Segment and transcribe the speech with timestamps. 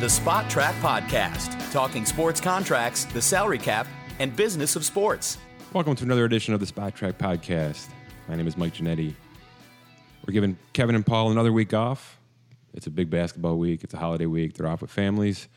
[0.00, 3.88] The Spotrac Podcast, talking sports contracts, the salary cap,
[4.20, 5.38] and business of sports.
[5.72, 7.88] Welcome to another edition of the Spotrac Podcast.
[8.28, 9.12] My name is Mike Ginnitti.
[10.24, 12.16] We're giving Kevin and Paul another week off.
[12.74, 13.82] It's a big basketball week.
[13.82, 14.54] It's a holiday week.
[14.54, 15.48] They're off with families,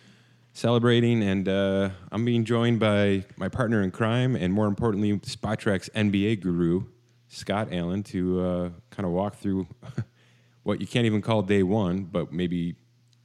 [0.54, 5.90] celebrating, and uh, I'm being joined by my partner in crime, and more importantly, Spotrac's
[5.90, 6.86] NBA guru,
[7.28, 9.68] Scott Allen, to uh, kind of walk through
[10.64, 12.74] what you can't even call day one, but maybe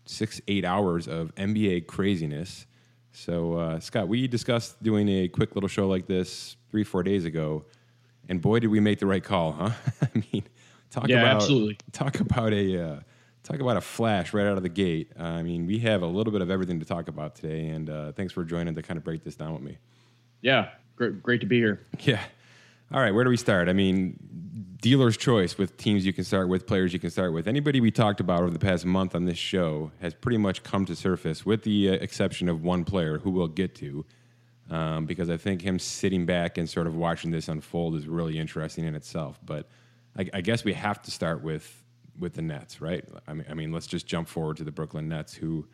[0.07, 2.67] six, eight hours of NBA craziness.
[3.13, 7.25] So, uh, Scott, we discussed doing a quick little show like this three, four days
[7.25, 7.65] ago,
[8.29, 9.71] and boy, did we make the right call, huh?
[10.03, 10.45] I mean,
[10.91, 11.79] talk Yeah, about absolutely.
[11.93, 13.01] talk about a uh,
[13.43, 15.13] talk about a flash right out of the gate.
[15.19, 17.89] Uh, I mean, we have a little bit of everything to talk about today, and
[17.89, 19.79] uh, thanks for joining to kind of break this down with me.
[20.43, 21.87] Yeah, great, great to be here.
[22.01, 22.21] Yeah.
[22.93, 23.69] All right, where do we start?
[23.69, 24.17] I mean,
[24.81, 27.49] dealer's choice with teams you can start with, players you can start with.
[27.49, 30.85] Anybody we talked about over the past month on this show has pretty much come
[30.87, 34.05] to surface, with the uh, exception of one player who we'll get to,
[34.71, 38.39] um, because I think him sitting back and sort of watching this unfold is really
[38.39, 39.39] interesting in itself.
[39.45, 39.69] But
[40.17, 41.83] I, I guess we have to start with
[42.19, 43.05] with the Nets, right?
[43.29, 45.67] I mean, I mean, let's just jump forward to the Brooklyn Nets, who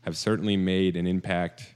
[0.00, 1.74] have certainly made an impact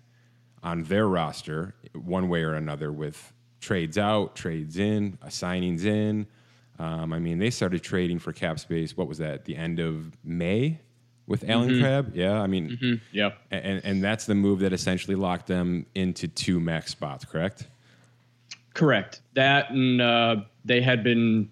[0.63, 6.27] on their roster one way or another with trades out, trades in, uh, signings in.
[6.79, 8.97] Um, I mean, they started trading for cap space.
[8.97, 9.45] What was that?
[9.45, 10.79] The end of May
[11.27, 12.15] with Allen Crabbe.
[12.15, 13.39] Yeah, I mean, Yep.
[13.51, 17.25] and and that's the move that essentially locked them into two max spots.
[17.25, 17.67] Correct.
[18.75, 19.21] Correct.
[19.35, 21.51] That and uh, they had been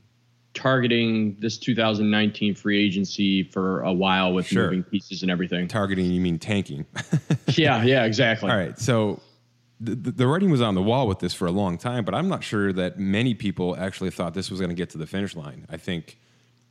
[0.55, 4.65] targeting this 2019 free agency for a while with Sure.
[4.65, 5.69] moving pieces and everything.
[5.69, 6.87] Targeting, you mean tanking?
[7.49, 8.51] yeah, yeah, exactly.
[8.51, 8.79] All right.
[8.79, 9.21] So
[9.81, 12.29] the, the writing was on the wall with this for a long time, but I'm
[12.29, 15.37] not sure that many people actually thought this was going to get to the finish
[15.37, 15.67] line.
[15.69, 16.19] I think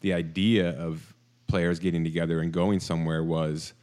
[0.02, 1.14] the idea of
[1.48, 3.74] players getting together and going somewhere was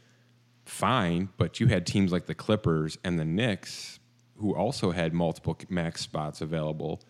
[0.65, 3.99] fine, but you had teams like the Clippers and the Knicks
[4.37, 7.01] who also had multiple max spots available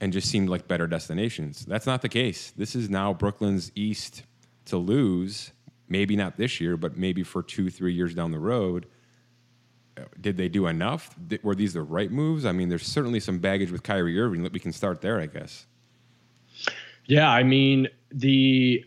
[0.00, 1.64] and just seemed like better destinations.
[1.64, 2.52] That's not the case.
[2.52, 4.22] This is now Brooklyn's East
[4.66, 5.50] to lose,
[5.88, 8.86] maybe not this year, but maybe for two, three years down the road
[10.20, 11.14] did they do enough?
[11.26, 12.44] Did- Were these the right moves?
[12.44, 14.48] I mean, there's certainly some baggage with Kyrie Irving.
[14.52, 15.66] We can start there, I guess.
[17.06, 18.84] Yeah, I mean the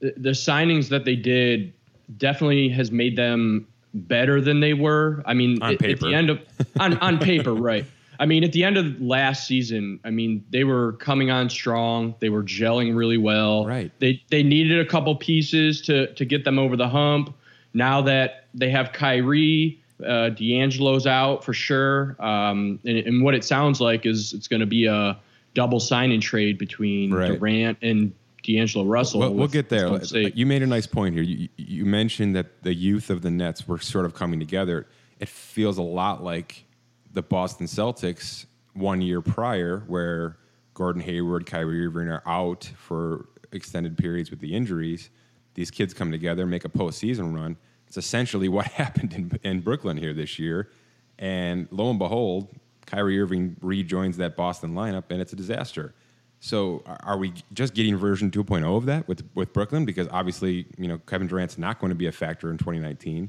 [0.00, 1.72] the signings that they did
[2.18, 5.22] definitely has made them better than they were.
[5.26, 6.40] I mean, On at- at the end of
[6.78, 7.84] on on paper, right?
[8.20, 12.16] I mean, at the end of last season, I mean, they were coming on strong.
[12.18, 13.64] They were gelling really well.
[13.64, 13.92] Right.
[14.00, 17.34] They they needed a couple pieces to to get them over the hump.
[17.74, 23.44] Now that they have Kyrie, uh, D'Angelo's out for sure, um, and, and what it
[23.44, 25.18] sounds like is it's going to be a
[25.54, 27.38] double sign and trade between Right.
[27.38, 28.12] Durant and
[28.44, 29.20] D'Angelo Russell.
[29.20, 30.00] Well, we'll get there.
[30.12, 31.24] You made a nice point here.
[31.24, 34.86] You, you mentioned that the youth of the Nets were sort of coming together.
[35.18, 36.64] It feels a lot like
[37.12, 40.36] the Boston Celtics one year prior, where
[40.74, 45.10] Gordon Hayward, Kyrie Irving are out for extended periods with the injuries.
[45.54, 47.56] These kids come together, make a postseason run.
[47.88, 50.70] It's essentially what happened in, in Brooklyn here this year.
[51.18, 52.48] And lo and behold,
[52.86, 55.94] Kyrie Irving rejoins that Boston lineup, and it's a disaster.
[56.40, 59.84] So, are- we just getting version 2.0 of that with with Brooklyn?
[59.84, 63.28] Because obviously, you know, Kevin Durant's not going to be a factor in 2019.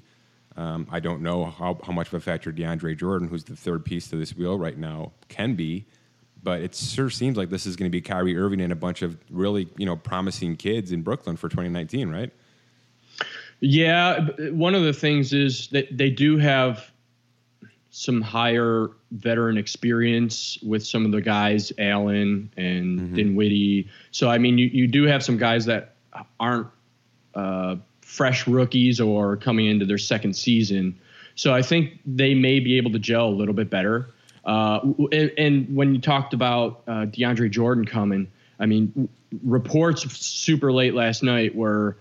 [0.55, 3.85] Um, I don't know how, how much of a factor DeAndre Jordan, who's the third
[3.85, 5.85] piece to this wheel right now, can be.
[6.43, 9.01] But it sure seems like this is going to be Kyrie Irving and a bunch
[9.01, 12.31] of really, you know, promising kids in Brooklyn for 2019, right?
[13.61, 16.91] Yeah, one of the things is that they do have
[17.91, 23.89] some higher veteran experience with some of the guys, Allen and Dinwiddie.
[24.11, 25.95] So I mean, you, you do have some guys that
[26.39, 26.67] aren't
[27.35, 30.99] uh, fresh rookies or coming into their second season.
[31.35, 34.09] So I think they may be able to gel a little bit better.
[34.45, 34.79] Uh,
[35.11, 39.09] and, and when you talked about uh, DeAndre Jordan coming, I mean, w-
[39.43, 41.97] reports super late last night were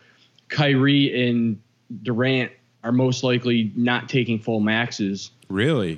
[0.48, 1.60] Kyrie and
[2.02, 2.52] Durant
[2.84, 5.96] are most likely not taking full maxes Really?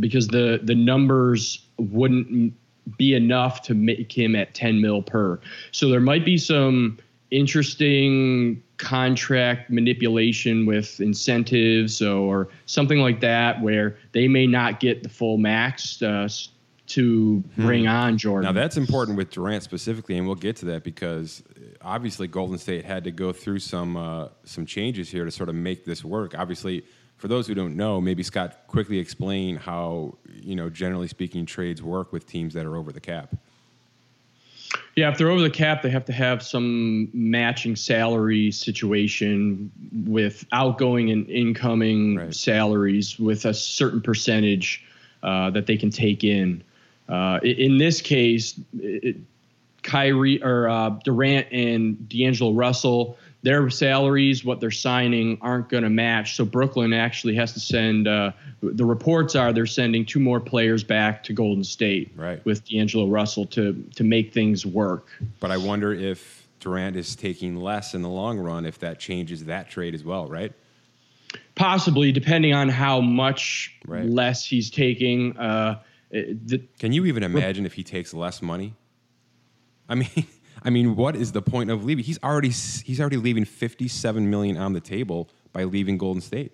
[0.00, 2.52] because the the numbers wouldn't
[2.96, 5.38] be enough to make him at 10 mil per.
[5.72, 6.98] So there might be some
[7.30, 15.08] interesting contract manipulation with incentives or something like that where they may not get the
[15.08, 16.28] full max uh,
[16.88, 18.46] to bring on Jordan.
[18.46, 22.58] Now that's important with Durant specifically, and we'll get to that because uh, obviously Golden
[22.58, 26.04] State had to go through some uh, some changes here to sort of make this
[26.04, 26.34] work.
[26.36, 26.84] Obviously,
[27.16, 31.82] for those who don't know, maybe Scott quickly explain how you know generally speaking trades
[31.82, 33.34] work with teams that are over the cap.
[34.96, 39.70] Yeah, if they're over the cap, they have to have some matching salary situation
[40.06, 42.34] with outgoing and incoming Right.
[42.34, 44.84] salaries with a certain percentage
[45.22, 46.62] uh, that they can take in.
[47.08, 49.16] Uh, in this case, it,
[49.82, 55.90] Kyrie or uh, Durant and D'Angelo Russell, their salaries, what they're signing, aren't going to
[55.90, 56.36] match.
[56.36, 58.06] So Brooklyn actually has to send.
[58.08, 58.32] Uh,
[58.62, 62.44] the reports are they're sending two more players back to Golden State Right.
[62.44, 65.06] with D'Angelo Russell to to make things work.
[65.40, 69.44] But I wonder if Durant is taking less in the long run if that changes
[69.44, 70.52] that trade as well, right?
[71.54, 74.04] Possibly, depending on how much Right.
[74.04, 75.36] less he's taking.
[75.36, 75.78] Uh,
[76.10, 78.74] it- the, Can you even imagine if he takes less money?
[79.88, 80.08] I mean,
[80.62, 82.04] I mean, what is the point of leaving?
[82.04, 86.52] He's already he's already leaving 57 million on the table by leaving Golden State.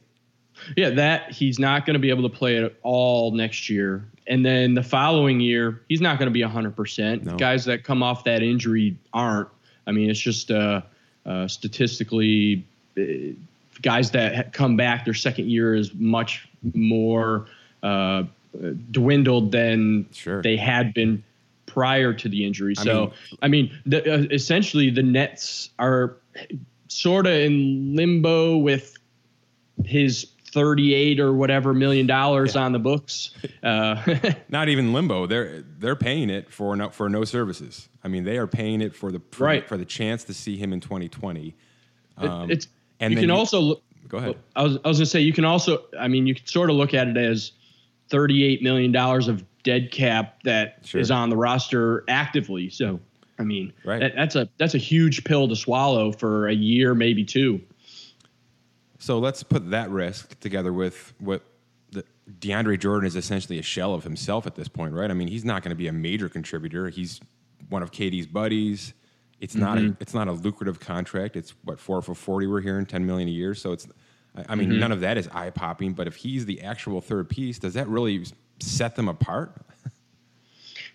[0.76, 4.06] Yeah, that he's not going to be able to play at all next year.
[4.26, 7.24] And then the following year, he's not going to be 100%.
[7.24, 7.36] No.
[7.36, 9.48] Guys that come off that injury aren't.
[9.86, 10.82] I mean, it's just uh,
[11.26, 12.64] uh, statistically,
[12.96, 13.02] uh,
[13.82, 17.46] guys that come back their second year is much more
[17.82, 18.22] uh,
[18.90, 20.42] dwindled than Sure.
[20.42, 21.22] they had been
[21.66, 22.74] prior to the injury.
[22.78, 23.12] I So, mean-
[23.42, 26.16] I mean, the, uh, essentially, the Nets are
[26.88, 28.96] sort of in limbo with
[29.84, 33.30] his 38 or whatever million dollars on the books.
[33.64, 34.00] Uh,
[34.48, 35.26] Not even limbo.
[35.26, 37.88] They're they're paying it for no, for no services.
[38.04, 39.68] I mean, they are paying it for the for, Right.
[39.68, 41.54] for the chance to see him in 2020.
[42.18, 42.68] Um, it's
[43.00, 44.36] and you can you- also look, Go ahead.
[44.54, 46.76] I was I was gonna say you can also I mean you can sort of
[46.76, 47.50] look at it as
[48.08, 51.16] 38 million dollars of dead cap that is Sure.
[51.16, 52.68] on the roster actively.
[52.70, 53.00] So
[53.38, 54.00] I mean Right.
[54.00, 57.60] that, that's a that's a huge pill to swallow for a year maybe two.
[58.98, 61.42] So let's put that risk together with what
[61.90, 62.04] the,
[62.40, 65.10] DeAndre Jordan is essentially a shell of himself at this point, right?
[65.10, 66.88] I mean, he's not going to be a major contributor.
[66.88, 67.20] He's
[67.68, 68.94] one of KD's buddies.
[69.40, 70.00] It's not a, mm-hmm.
[70.00, 71.36] it's not a lucrative contract.
[71.36, 73.54] It's what four for forty we're hearing, ten million a year.
[73.54, 73.86] So it's,
[74.36, 75.92] I- I mean, none of that is eye popping.
[75.92, 78.24] But if he's the actual third piece, does that really
[78.60, 79.54] set them apart?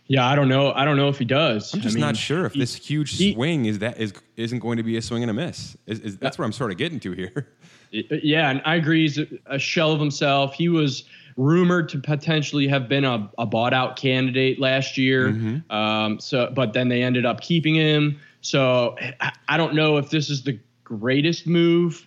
[0.08, 0.72] Yeah, I don't know.
[0.72, 1.72] I don't know if he does.
[1.72, 4.12] I'm just I mean, not sure if he- this huge he- swing is that is
[4.38, 5.78] isn't going to be a swing and a miss.
[5.86, 7.50] Is, is, that's where I'm sort of getting to here.
[7.92, 9.02] Yeah, and I agree.
[9.02, 10.54] He's a, a shell of himself.
[10.54, 11.06] He was
[11.38, 15.30] rumored to potentially have been a, a bought out candidate last year.
[15.30, 15.72] Mm-hmm.
[15.76, 18.20] Um, so, but then they ended up keeping him.
[18.42, 22.06] So I, I don't know if this is the greatest move.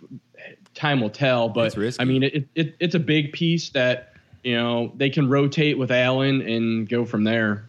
[0.75, 1.49] Time will tell.
[1.49, 5.79] But I mean, it, it, it's a big piece that you know they can rotate
[5.79, 7.69] with Allen and go from there.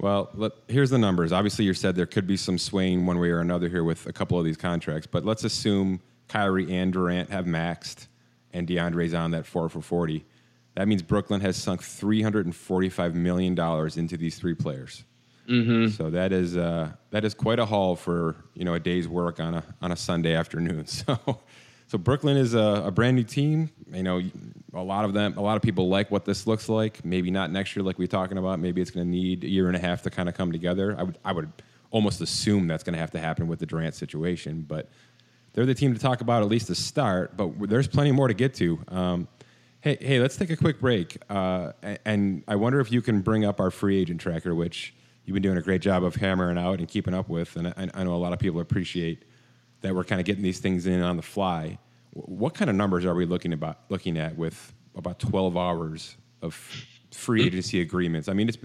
[0.00, 1.32] Well, let, here's the numbers.
[1.32, 4.12] Obviously, you said there could be some swaying one way or another here with a
[4.12, 8.08] couple of these contracts, but let's assume Kyrie and Durant have maxed
[8.52, 10.24] and DeAndre's on that four for 40.
[10.74, 13.58] That means Brooklyn has sunk $345 million
[13.98, 15.04] into these three players.
[15.48, 15.88] Mm-hmm.
[15.88, 19.40] So that is uh, that is quite a haul for you know a day's work
[19.40, 20.86] on a on a Sunday afternoon.
[21.06, 21.40] So
[21.86, 23.70] so Brooklyn is a, a brand new team.
[23.92, 24.22] You know,
[24.72, 27.04] a lot of them, a lot of people like what this looks like.
[27.04, 28.58] Maybe not next year, like we're talking about.
[28.58, 30.96] Maybe it's going to need a year and a half to kind of come together.
[30.98, 31.52] I would I would
[31.90, 34.88] almost assume that's going to have to happen with the Durant situation, but
[35.52, 37.36] they're the team to talk about at least to start.
[37.36, 38.80] But there's plenty more to get to.
[38.88, 39.28] Um,
[39.80, 41.72] hey, hey, let's take a quick break, uh,
[42.04, 44.94] and I wonder if you can bring up our free agent tracker, which
[45.24, 47.88] you've been doing a great job of hammering out and keeping up with, and I,
[47.94, 49.24] I know a lot of people appreciate
[49.84, 51.78] that we're kind of getting these things in on the fly.
[52.12, 56.54] What kind of numbers are we looking about looking at with about 12 hours of
[57.12, 58.28] free agency agreements?
[58.30, 58.56] I mean, it's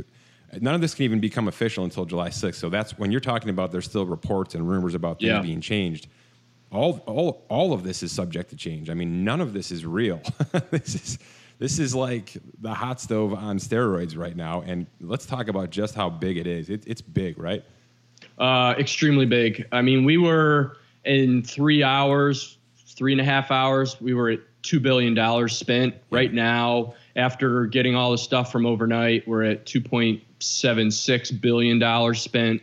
[0.62, 2.56] none of this can even become official until July 6th.
[2.56, 5.42] So that's when you're talking about there's still reports and rumors about things Yeah.
[5.42, 6.08] being changed.
[6.72, 8.90] All, all, all of this is subject to change.
[8.90, 10.22] I mean, none of this is real.
[10.72, 11.20] this is
[11.58, 14.62] this is like the hot stove on steroids right now.
[14.62, 16.70] And let's talk about just how big it is.
[16.70, 17.62] It, it's big, right?
[18.38, 19.68] Uh, extremely big.
[19.74, 20.78] I mean, we were
[21.10, 24.00] in three hours, three and a half hours.
[24.00, 25.96] We were at two billion dollars spent.
[26.12, 31.32] Right now, after getting all the stuff from overnight, we're at two point seven six
[31.32, 32.62] billion dollars spent.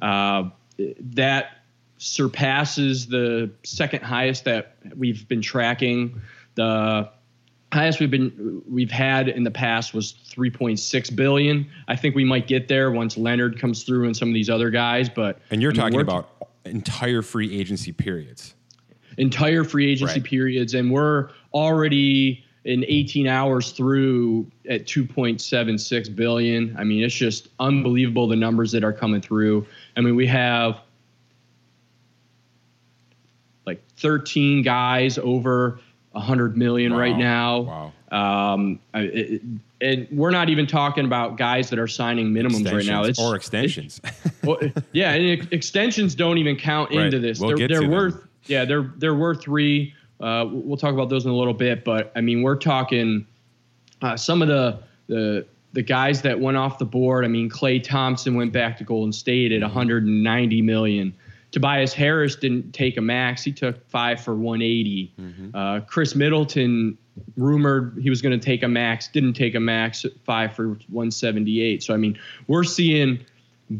[0.00, 1.58] Uh, that
[1.98, 6.20] surpasses the second highest that we've been tracking.
[6.54, 7.10] The
[7.74, 11.70] highest we've been we've had in the past was 3.6 billion.
[11.88, 14.70] I think we might get there once Leonard comes through and some of these other
[14.70, 15.10] guys.
[15.10, 18.54] But And you're I mean, talking about entire free agency periods.
[19.18, 20.24] entire free agency Right.
[20.24, 26.74] periods, and we're already in 18 hours through at 2.76 billion.
[26.78, 29.66] I mean, it's just unbelievable the numbers that are coming through.
[29.98, 30.80] I mean, we have
[33.66, 35.78] like 13 guys over
[36.12, 36.98] 100 million Wow.
[36.98, 37.92] right now.
[38.10, 38.52] Wow.
[38.54, 39.42] Um, it,
[39.80, 43.02] and we're not even talking about guys that are signing minimums right now.
[43.04, 44.00] It's or extensions.
[44.44, 44.58] well,
[44.92, 47.06] yeah, and ex- extensions don't even count Right.
[47.06, 47.40] into this.
[47.40, 47.90] We'll they're they're to them.
[47.90, 49.94] worth yeah, they're they're worth three.
[50.20, 53.26] Uh, we'll talk about those in a little bit, but I mean, we're talking
[54.02, 54.78] uh, some of the
[55.08, 57.24] the the guys that went off the board.
[57.24, 61.14] I mean, Klay Thompson went back to Golden State at 190 million.
[61.52, 65.12] Tobias Harris didn't take a max; he took five for 180.
[65.54, 66.98] Uh, Khris Middleton
[67.36, 71.82] rumored he was going to take a max, didn't take a max, five for 178.
[71.82, 72.18] So I mean,
[72.48, 73.24] we're seeing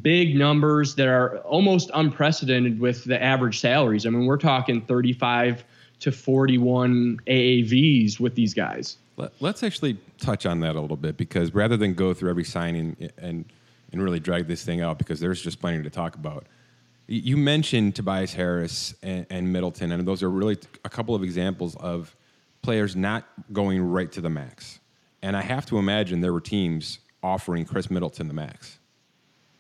[0.01, 4.07] big numbers that are almost unprecedented with the average salaries.
[4.07, 5.65] I mean, we're talking 35
[6.01, 8.97] to 41 AAVs with these guys.
[9.17, 12.45] Let, us actually touch on that a little bit because rather than go through every
[12.45, 13.45] signing and
[13.93, 16.47] and really drag this thing out because there's just plenty to talk about.
[17.13, 21.77] You mentioned Tobias Harris and, and Middleton, and those are really a couple of examples
[21.77, 22.17] of
[22.63, 24.81] players not going right to the max.
[25.21, 28.79] And I have to imagine there were teams offering Khris Middleton the max.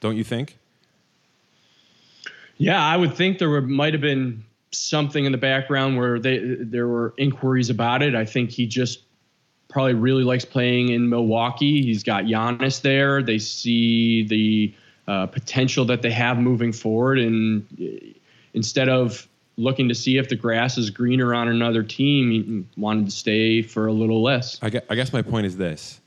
[0.00, 0.56] Don't you think?
[2.56, 6.38] Yeah, I would think there were, might have been something in the background where they
[6.58, 8.14] there were inquiries about it.
[8.14, 9.02] I think he just
[9.68, 11.82] probably really likes playing in Milwaukee.
[11.82, 13.22] He's got Giannis there.
[13.22, 14.74] They see the
[15.08, 18.18] uh, potential that they have moving forward, and uh,
[18.54, 23.06] instead of looking to see if the grass is greener on another team, he wanted
[23.06, 24.58] to stay for a little less.
[24.62, 26.00] I guess, I guess my point is this.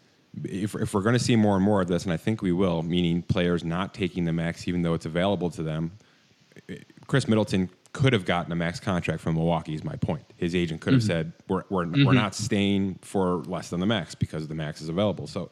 [0.44, 2.52] If, if we're going to see more and more of this, and I think we
[2.52, 5.92] will, meaning players not taking the max even though it's available to them,
[7.08, 10.24] Khris Middleton could have gotten a max contract from Milwaukee, is my point.
[10.36, 14.16] His agent could have said, we're, we're, we're not staying for less than the max
[14.16, 15.28] because the max is available.
[15.28, 15.50] So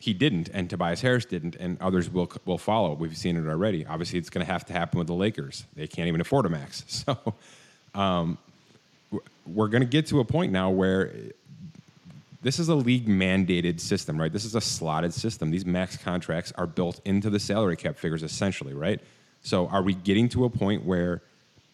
[0.00, 2.94] he didn't, and Tobias Harris didn't, and others will, will follow.
[2.94, 3.84] We've seen it already.
[3.84, 5.64] Obviously, it's going to have to happen with the Lakers.
[5.76, 6.84] They can't even afford a max.
[7.06, 7.34] So
[7.94, 8.38] um,
[9.46, 11.12] we're going to get to a point now where
[12.40, 14.32] this is a league mandated system, right?
[14.32, 15.50] This is a slotted system.
[15.50, 19.00] These max contracts are built into the salary cap figures essentially, right?
[19.42, 21.20] So are we getting to a point where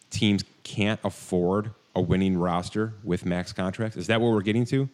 [0.09, 3.95] teams can't afford a winning roster with max contracts?
[3.95, 4.89] Is that what we're getting to?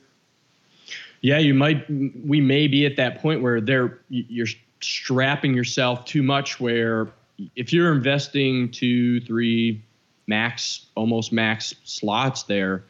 [1.23, 1.89] Yeah, you might.
[1.89, 4.47] We may be at that point where they're you're
[4.81, 6.59] strapping yourself too much.
[6.59, 7.07] Where
[7.55, 9.81] if you're investing two, three,
[10.27, 12.83] max, almost max slots there,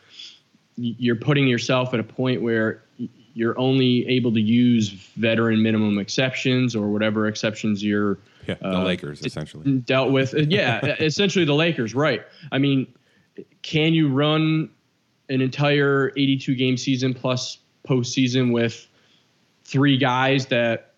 [0.75, 2.81] you're putting yourself at a point where
[3.35, 8.83] you're only able to use veteran minimum exceptions or whatever exceptions you're Yeah, the uh,
[8.83, 9.77] Lakers essentially.
[9.79, 10.33] dealt with.
[10.33, 12.23] Yeah, essentially the Lakers, right?
[12.51, 12.91] I mean,
[13.61, 14.71] can you run
[15.29, 18.87] an entire 82 game season plus postseason with
[19.63, 20.93] three guys that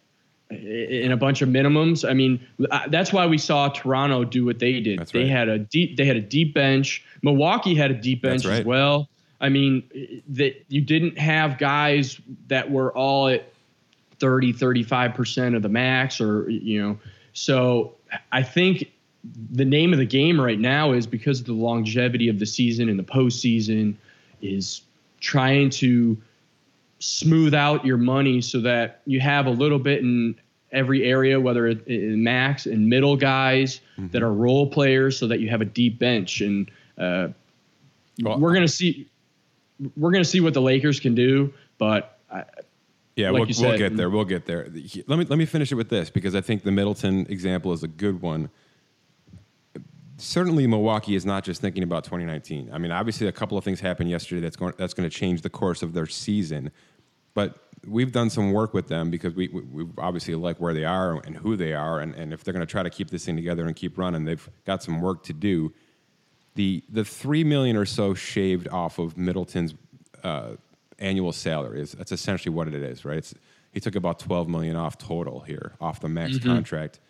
[0.50, 2.08] in a bunch of minimums?
[2.08, 2.46] I mean,
[2.88, 5.08] that's why we saw Toronto do what they did.
[5.08, 7.04] They had a deep they had a deep bench.
[7.22, 8.60] Milwaukee had a deep bench right.
[8.60, 9.10] as well.
[9.42, 9.84] I mean,
[10.30, 13.52] that you didn't have guys that were all at
[14.20, 16.98] 30 35% of the max or you know
[17.34, 17.94] so
[18.32, 18.92] i think
[19.52, 22.90] the name of the game right now is because of the longevity of the season
[22.90, 23.96] and the postseason
[24.42, 24.82] is
[25.20, 26.18] trying to
[27.00, 30.36] smooth out your money so that you have a little bit in
[30.72, 35.40] every area whether it in max and middle guys that are role players so that
[35.40, 37.28] you have a deep bench and uh,
[38.22, 39.08] Well, we're gonna see
[39.96, 42.44] we're gonna see what the lakers can do but I,
[43.16, 44.10] Yeah, like we'll, you we'll get there.
[44.10, 44.68] We'll get there.
[45.08, 47.84] Let me let me finish it with this because I think the Middleton example is
[47.84, 48.50] a good one.
[50.18, 52.70] Certainly, Milwaukee is not just thinking about 2019.
[52.72, 55.42] I mean, obviously, a couple of things happened yesterday that's going that's going to change
[55.42, 56.72] the course of their season.
[57.34, 60.86] But we've done some work with them because we, we, we obviously like where they
[60.86, 63.26] are and who they are, and, and if they're going to try to keep this
[63.26, 65.74] thing together and keep running, they've got some work to do.
[66.56, 69.76] The the three million or so shaved off of Middleton's
[70.24, 70.52] uh,
[70.98, 73.18] annual salary is that's essentially what it is, right?
[73.18, 73.34] It's,
[73.72, 77.02] he took about 12 million off total here off the max contract.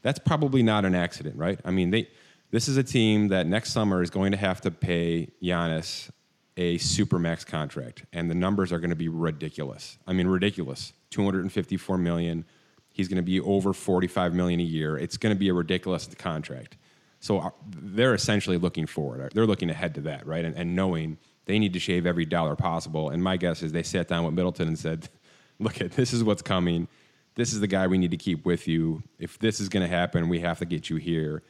[0.00, 1.60] That's probably not an accident, right?
[1.62, 2.08] I mean, they
[2.50, 6.10] this is a team that next summer is going to have to pay Giannis
[6.56, 9.98] a supermax contract, and the numbers are going to be ridiculous.
[10.06, 10.92] I mean, ridiculous.
[11.10, 12.44] 254 million.
[12.88, 14.96] He's going to be over 45 million a year.
[14.96, 16.78] It's going to be a ridiculous contract.
[17.20, 19.32] So uh, they're essentially looking forward.
[19.34, 20.44] They're looking ahead to that, right?
[20.44, 23.10] And, and knowing they need to shave every dollar possible.
[23.10, 25.08] And my guess is they sat down with Middleton and said,
[25.58, 26.88] "Look at this is what's coming.
[27.34, 29.02] This is the guy we need to keep with you.
[29.18, 31.42] If this is going to happen, we have to get you here."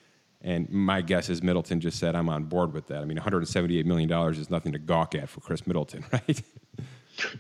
[0.47, 3.85] And my guess is Middleton just said, "I'm on board with that." I mean, 178
[3.85, 6.41] million dollars is nothing to gawk at for Khris Middleton, right?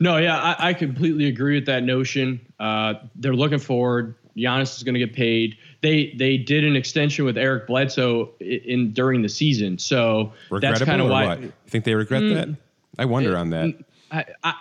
[0.00, 2.40] No, yeah, I, I completely agree with that notion.
[2.58, 4.16] Uh, they're looking forward.
[4.36, 5.56] Giannis is going to get paid.
[5.82, 10.82] They they did an extension with Eric Bledsoe in, in during the season, so that's
[10.82, 11.26] kind of why.
[11.26, 11.42] what?
[11.42, 12.56] You think they regret that?
[12.98, 13.72] I wonder on that.
[14.10, 14.54] I, I,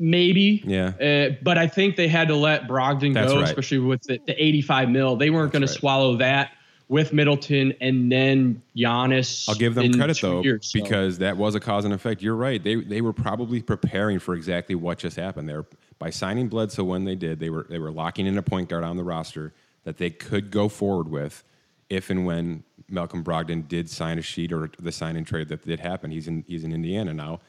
[0.00, 0.62] maybe.
[0.66, 0.88] Yeah.
[0.88, 3.48] Uh, but I think they had to let Brogdon That's go, right.
[3.48, 5.16] especially with the, the 85 mil.
[5.16, 6.50] They weren't going That's to swallow that
[6.88, 9.48] with Middleton and then Giannis.
[9.48, 10.80] I'll give them credit though years, so.
[10.80, 12.22] because that was a cause and effect.
[12.22, 12.62] You're right.
[12.62, 15.66] They they were probably preparing for exactly what just happened there
[15.98, 17.40] by signing Bledsoe when they did.
[17.40, 19.52] They were they were locking in a point guard on the roster
[19.84, 21.44] that they could go forward with
[21.88, 25.66] if and when Malcolm Brogdon did sign a sheet or the sign and trade that
[25.66, 26.10] did happen.
[26.10, 27.40] He's in he's in Indiana now.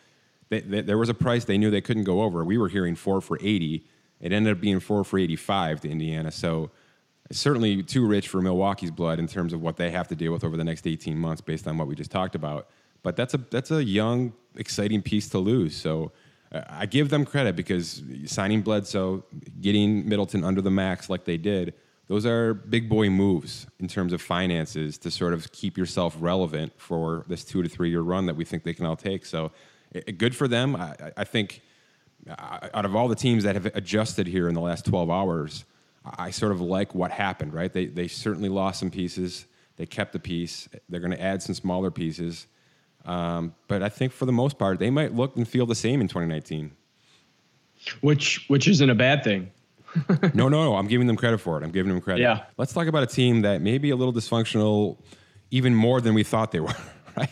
[0.49, 2.43] They, they, there was a price they knew they couldn't go over.
[2.43, 3.83] We were hearing four for eighty.
[4.19, 6.31] It ended up being four for eighty-five to Indiana.
[6.31, 6.71] So
[7.31, 10.43] certainly too rich for Milwaukee's blood in terms of what they have to deal with
[10.43, 12.67] over the next 18 months based on what we just talked about.
[13.03, 15.75] But that's a that's a young, exciting piece to lose.
[15.75, 16.11] So
[16.51, 19.23] uh, I give them credit because signing Bledsoe,
[19.61, 21.73] getting Middleton under the max like they did,
[22.07, 26.73] those are big boy moves in terms of finances to sort of keep yourself relevant
[26.77, 29.25] for this two to three year run that we think they can all take.
[29.25, 29.51] So
[30.17, 30.75] good for them.
[30.75, 31.61] I, I- I think
[32.29, 35.65] uh, out of all the teams that have adjusted here in the last 12 hours,
[36.17, 37.71] I sort of like what happened, right?
[37.71, 39.45] They, they certainly lost some pieces.
[39.77, 40.67] They kept the piece.
[40.89, 42.47] They're going to add some smaller pieces.
[43.05, 46.01] Um, but I think for the most part, they might look and feel the same
[46.01, 46.71] in 2019.
[48.01, 49.51] which which isn't a bad thing.
[50.33, 50.75] no, no, no.
[50.75, 51.63] I'm giving them credit for it.
[51.63, 52.21] I'm giving them credit.
[52.21, 52.43] Yeah.
[52.57, 54.97] Let's talk about a team that may be a little dysfunctional,
[55.51, 56.75] even more than we thought they were,
[57.17, 57.29] right?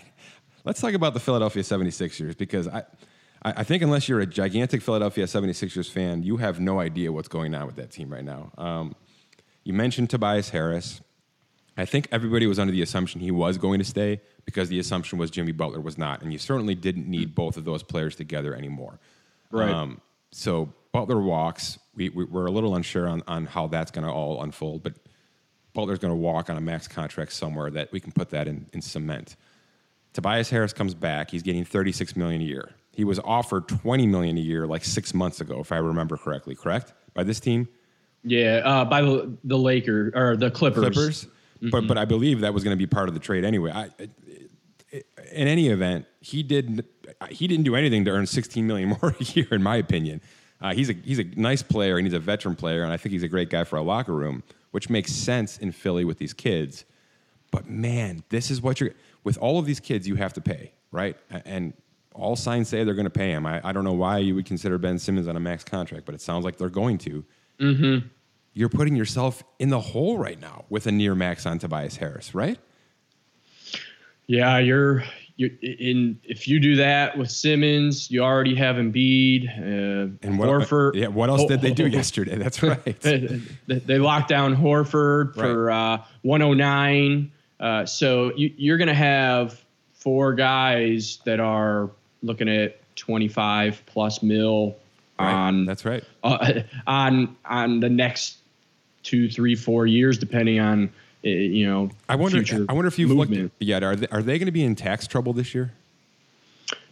[0.63, 2.83] Let's talk about the Philadelphia 76ers because I,
[3.45, 7.29] I I think unless you're a gigantic Philadelphia 76ers fan, you have no idea what's
[7.29, 8.51] going on with that team right now.
[8.57, 8.95] Um,
[9.63, 11.01] you mentioned Tobias Harris.
[11.77, 15.17] I think everybody was under the assumption he was going to stay because the assumption
[15.17, 18.55] was Jimmy Butler was not, and you certainly didn't need both of those players together
[18.55, 18.99] anymore.
[19.51, 19.69] Right.
[19.69, 21.77] Um, so Butler walks.
[21.95, 24.93] We, we we're a little unsure on on how that's going to all unfold, but
[25.73, 28.65] Butler's going to walk on a max contract somewhere that we can put that in,
[28.73, 29.35] in cement.
[30.13, 31.29] Tobias Harris comes back.
[31.29, 32.69] He's getting 36 million a year.
[32.95, 36.55] He was offered 20 million a year like six months ago, if I remember correctly.
[36.55, 37.67] Correct by this team,
[38.23, 40.83] Yeah, uh, by the the Laker or the Clippers.
[40.83, 41.27] Clippers.
[41.71, 43.71] But but I believe that was going to be part of the trade anyway.
[43.71, 43.89] I,
[45.31, 46.85] in any event, he did
[47.29, 50.21] he didn't do anything to earn 16 million more a year, in my opinion.
[50.61, 53.13] Uh, he's a he's a nice player and he's a veteran player, and I think
[53.13, 56.33] he's a great guy for a locker room, which makes sense in Philly with these
[56.33, 56.85] kids.
[57.51, 58.91] But man, this is what you're
[59.23, 61.17] with all of these kids you have to pay, right?
[61.29, 61.73] And
[62.15, 63.45] all signs say they're going to pay him.
[63.45, 66.15] I, I don't know why you would consider Ben Simmons on a max contract, but
[66.15, 67.25] it sounds like they're going to.
[67.59, 68.07] Mm-hmm.
[68.53, 72.33] You're putting yourself in the hole right now with a near max on Tobias Harris,
[72.33, 72.57] right?
[74.27, 75.03] Yeah, you're
[75.35, 80.47] you in if you do that with Simmons, you already have Embiid, uh, And what,
[80.47, 80.95] Horford.
[80.95, 82.37] yeah, what else did they do yesterday?
[82.37, 82.99] That's right.
[83.01, 87.31] they, they locked down Horford for uh, 109.
[87.59, 91.91] Uh, so you, you're going to have four guys that are
[92.25, 94.75] looking at 25 plus mil
[95.17, 95.31] Right.
[95.31, 96.03] on That's right.
[96.25, 96.53] uh,
[96.87, 98.37] on on the next
[99.03, 100.89] two, three, four years, depending on
[101.25, 101.89] uh, you know.
[102.09, 102.43] I wonder.
[102.67, 103.43] I wonder if you've movement.
[103.43, 103.81] looked yet.
[103.81, 105.71] Are they, are they going to be in tax trouble this year?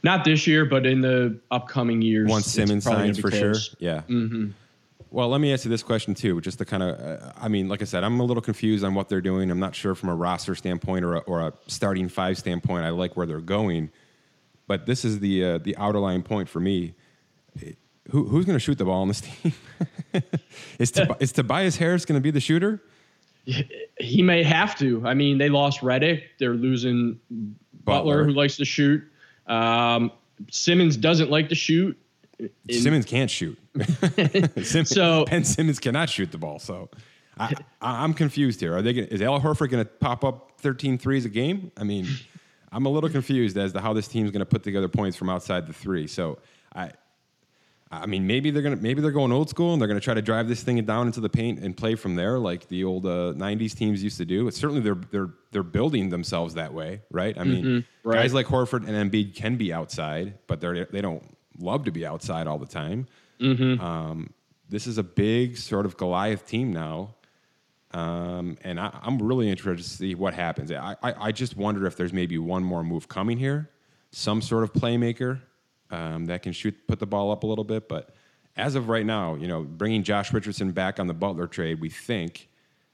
[0.04, 2.30] Not this year, but in the upcoming years.
[2.30, 3.56] Once Simmons signs for sure.
[3.80, 4.04] Yeah.
[4.08, 4.52] Mm-hmm.
[5.12, 7.00] Well, let me ask you this question too, just to kind of.
[7.00, 9.52] Uh, I mean, like I said, I'm a little confused on what they're doing.
[9.52, 12.86] I'm not sure from a roster standpoint or a, or a starting five standpoint.
[12.86, 13.92] I like where they're going,
[14.68, 16.94] but this is the uh, the outer line point for me.
[18.12, 19.54] Who, who's going to shoot the ball on this team?
[20.78, 22.82] is, Tob- is Tobias Harris going to be the shooter?
[24.00, 25.02] He may have to.
[25.06, 26.24] I mean, they lost Redick.
[26.38, 28.24] They're losing Butler, Butler.
[28.26, 29.04] who likes to shoot.
[29.48, 30.12] Um,
[30.52, 31.98] Simmons doesn't like to shoot.
[32.40, 32.50] In-
[32.82, 33.58] Simmons can't shoot.
[34.64, 36.60] Simmons, So- Ben Simmons cannot shoot the ball.
[36.60, 36.90] So
[37.38, 38.76] I, I'm confused here.
[38.76, 38.94] Are they?
[38.94, 41.72] Gonna, is Al Horford going to pop up 13 threes a game?
[41.78, 42.08] I mean,
[42.74, 45.30] I'm a little confused as to how this team's going to put together points from
[45.30, 46.08] outside the three.
[46.08, 46.40] So
[46.76, 46.92] I.
[47.92, 50.22] I mean, maybe they're gonna maybe they're going old school and they're gonna try to
[50.24, 53.34] drive this thing down into the paint and play from there, like the old uh,
[53.38, 54.48] '90s teams used to do.
[54.48, 57.38] It's certainly they're they're they're building themselves that way, right?
[57.38, 58.16] I mean, right.
[58.16, 61.24] guys like Horford and Embiid can be outside, but they're they don't
[61.60, 63.06] love to be outside all the time.
[63.80, 64.34] Um,
[64.70, 67.14] this is a big sort of Goliath team now,
[67.94, 70.72] um, and I, I'm really interested to see what happens.
[70.72, 73.70] I, I I just wonder if there's maybe one more move coming here,
[74.12, 75.42] some sort of playmaker
[75.92, 77.88] um, that can shoot, put the ball up a little bit.
[77.88, 78.16] But
[78.56, 81.90] as of right now, you know, bringing Josh Richardson back on the Butler trade, we
[81.90, 82.50] think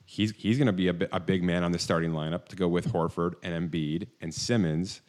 [0.06, 2.68] he's he's going to be a, a big man on the starting lineup to go
[2.68, 5.02] with Horford and Embiid and Simmons,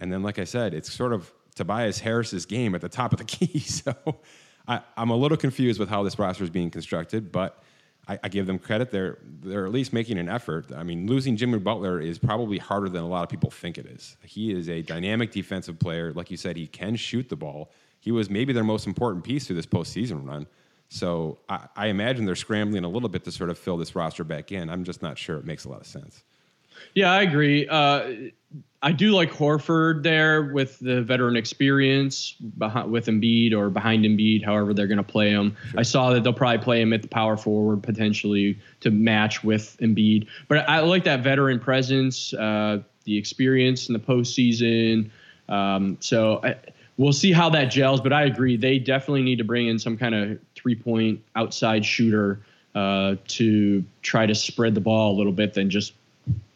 [0.00, 3.18] and then like I said, it's sort of Tobias Harris's game at the top of
[3.18, 3.58] the key.
[3.60, 3.94] So
[4.68, 7.62] I, I'm a little confused with how this roster is being constructed, but
[8.10, 8.90] I, I, give them credit.
[8.90, 10.66] They're they're at least making an effort.
[10.74, 13.86] I mean, losing Jimmy Butler is probably harder than a lot of people think it
[13.86, 14.16] is.
[14.24, 16.12] He is a dynamic defensive player.
[16.12, 17.70] Like you said, he can shoot the ball.
[18.00, 20.48] He was maybe their most important piece through this postseason run.
[20.88, 24.24] So I, I imagine they're scrambling a little bit to sort of fill this roster
[24.24, 24.68] back in.
[24.68, 26.24] I'm just not sure it makes a lot of sense.
[26.94, 27.68] Yeah, I agree.
[27.68, 28.12] Uh,
[28.82, 34.42] I do like Horford there with the veteran experience behind, with Embiid or behind Embiid,
[34.42, 35.54] however they're going to play him.
[35.70, 35.80] Sure.
[35.80, 39.76] I saw that they'll probably play him at the power forward potentially to match with
[39.82, 40.28] Embiid.
[40.48, 45.10] But I like that veteran presence, uh, the experience in the postseason.
[45.50, 46.56] Um, so I,
[46.96, 48.00] we'll see how that gels.
[48.00, 51.84] But I agree, they definitely need to bring in some kind of three point outside
[51.84, 52.40] shooter
[52.74, 55.92] uh, to try to spread the ball a little bit than just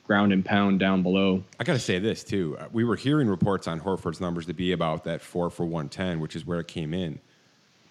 [0.04, 1.42] ground and pound down below.
[1.58, 2.56] I got to say this too.
[2.60, 6.20] Uh, we were hearing reports on Horford's numbers to be about that four for 110,
[6.20, 7.18] which is where it came in.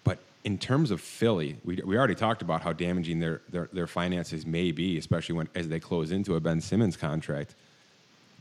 [0.04, 3.86] But in terms of Philly, we, we already talked about how damaging their, their, their
[3.88, 7.54] finances may be, especially when as they close into a Ben Simmons contract.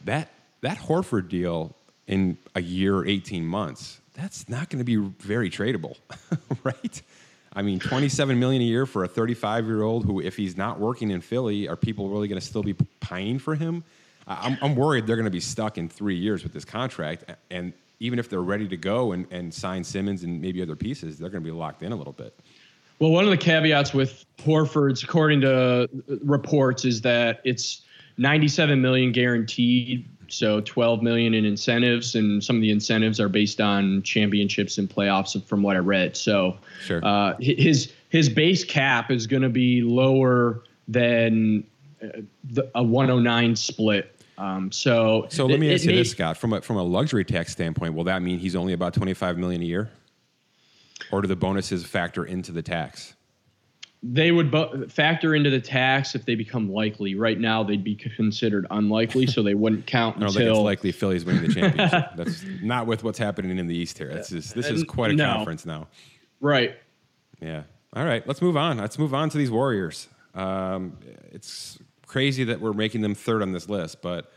[0.05, 0.29] That,
[0.61, 5.49] that Horford deal in a year or 18 months, that's not going to be very
[5.49, 5.97] tradable,
[6.63, 7.01] right?
[7.55, 10.79] I mean, 27 million a year for a 35 year old who, if he's not
[10.79, 13.83] working in Philly, are people really going to still be pining for him?
[14.27, 17.25] I'm, I'm worried they're going to be stuck in three years with this contract.
[17.51, 21.17] And even if they're ready to go and, and sign Simmons and maybe other pieces,
[21.17, 22.37] they're going to be locked in a little bit.
[22.99, 25.87] Well, one of the caveats with Horford's, according to uh,
[26.23, 27.81] reports, is that it's
[28.17, 33.61] 97 million guaranteed so 12 million in incentives, and some of the incentives are based
[33.61, 36.17] on championships and playoffs, from what I read.
[36.17, 37.03] So sure.
[37.03, 41.63] uh, his his base cap is going to be lower than
[42.01, 44.09] uh, the, a 109 split.
[44.37, 46.37] Um, so so let me ask you this, Scott.
[46.37, 49.61] From a from a luxury tax standpoint, will that mean he's only about 25 million
[49.61, 49.91] a year,
[51.11, 53.13] or do the bonuses factor into the tax?
[54.05, 57.15] They would bu- factor into the tax if they become likely.
[57.15, 60.41] Right now, they'd be considered unlikely, so they wouldn't count I don't until.
[60.41, 62.09] think it's likely Philly's winning the championship.
[62.17, 64.13] That's not with what's happening in the East here.
[64.13, 65.33] This is this is quite a no.
[65.33, 65.87] conference now.
[66.41, 66.75] Right.
[67.39, 67.63] Yeah.
[67.95, 68.27] All right.
[68.27, 68.77] Let's move on.
[68.77, 70.09] Let's move on to these Warriors.
[70.35, 70.97] Um,
[71.31, 74.31] it's crazy that we're making them third on this list, but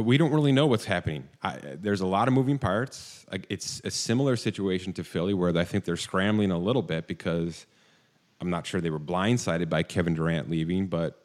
[0.00, 1.28] we don't really know what's happening.
[1.42, 3.26] I, there's a lot of moving parts.
[3.48, 7.66] It's a similar situation to Philly, where I think they're scrambling a little bit because
[8.40, 11.22] I'm not sure they were blindsided by Kevin Durant leaving, but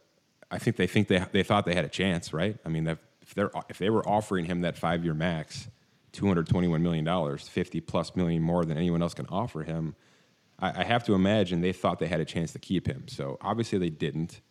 [0.51, 2.58] I think they think they they thought they had a chance, right?
[2.65, 5.67] I mean, if they're if they were offering him that five year max,
[6.12, 9.63] two hundred twenty one million dollars, fifty plus million more than anyone else can offer
[9.63, 9.95] him,
[10.60, 13.08] I, I, have to imagine they thought they had a chance to keep him.
[13.08, 14.41] So obviously they didn't.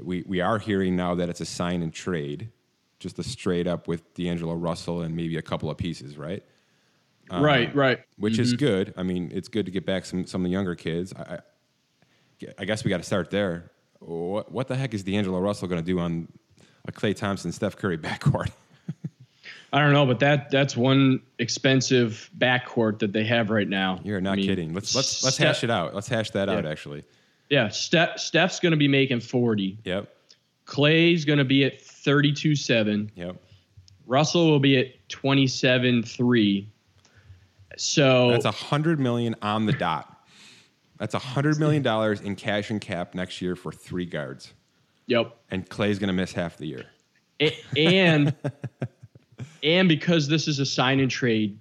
[0.00, 2.50] We we are hearing now that it's a sign and trade,
[2.98, 6.42] just a straight up with D'Angelo Russell and maybe a couple of pieces, right?
[7.30, 8.00] Right, um, right.
[8.18, 8.42] Which mm-hmm.
[8.42, 8.92] is good.
[8.96, 11.12] I mean, it's good to get back some some of the younger kids.
[11.14, 11.38] I,
[12.58, 13.70] I guess we got to start there.
[14.00, 16.28] What, what the heck is D'Angelo Russell going to do on
[16.86, 18.50] a Klay Thompson, Steph Curry backcourt?
[19.72, 23.98] I don't know, but that that's one expensive backcourt that they have right now.
[24.04, 24.72] You're not I mean, kidding.
[24.72, 25.94] Let's let's let's hash it out.
[25.94, 26.54] Let's hash that yeah.
[26.54, 26.64] out.
[26.64, 27.02] Actually,
[27.50, 27.68] yeah.
[27.68, 29.76] Steph Steph's going to be making forty.
[29.84, 30.14] Yep.
[30.64, 33.10] Klay's going to be at thirty-two seven.
[33.16, 33.36] Yep.
[34.06, 36.68] Russell will be at twenty-seven three.
[37.76, 40.13] So that's a hundred million on the dot.
[41.04, 44.54] That's hundred million dollars in cash and cap next year for three guards.
[45.06, 45.36] Yep.
[45.50, 46.86] And Klay's going to miss half the year.
[47.76, 48.34] And
[49.62, 51.58] and because this is a sign and trade,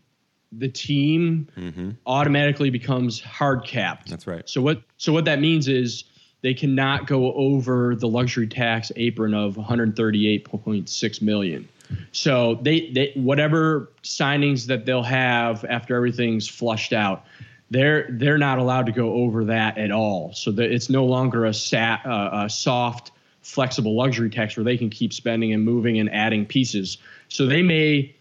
[0.53, 1.89] the team mm-hmm.
[2.05, 4.09] automatically becomes hard capped.
[4.09, 4.47] That's right.
[4.47, 6.05] So what so what that means is
[6.41, 11.67] they cannot go over the luxury tax apron of 138.6 million.
[12.13, 17.25] So they, they whatever signings that they'll have after everything's flushed out,
[17.73, 20.33] they're they're not allowed to go over that at all.
[20.33, 24.77] So that it's no longer a, sat, uh, a soft, flexible luxury tax where they
[24.77, 26.97] can keep spending and moving and adding pieces.
[27.27, 28.15] So they may,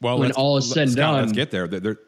[0.00, 1.66] well, when all is said and done, let's get there.
[1.66, 1.98] They're,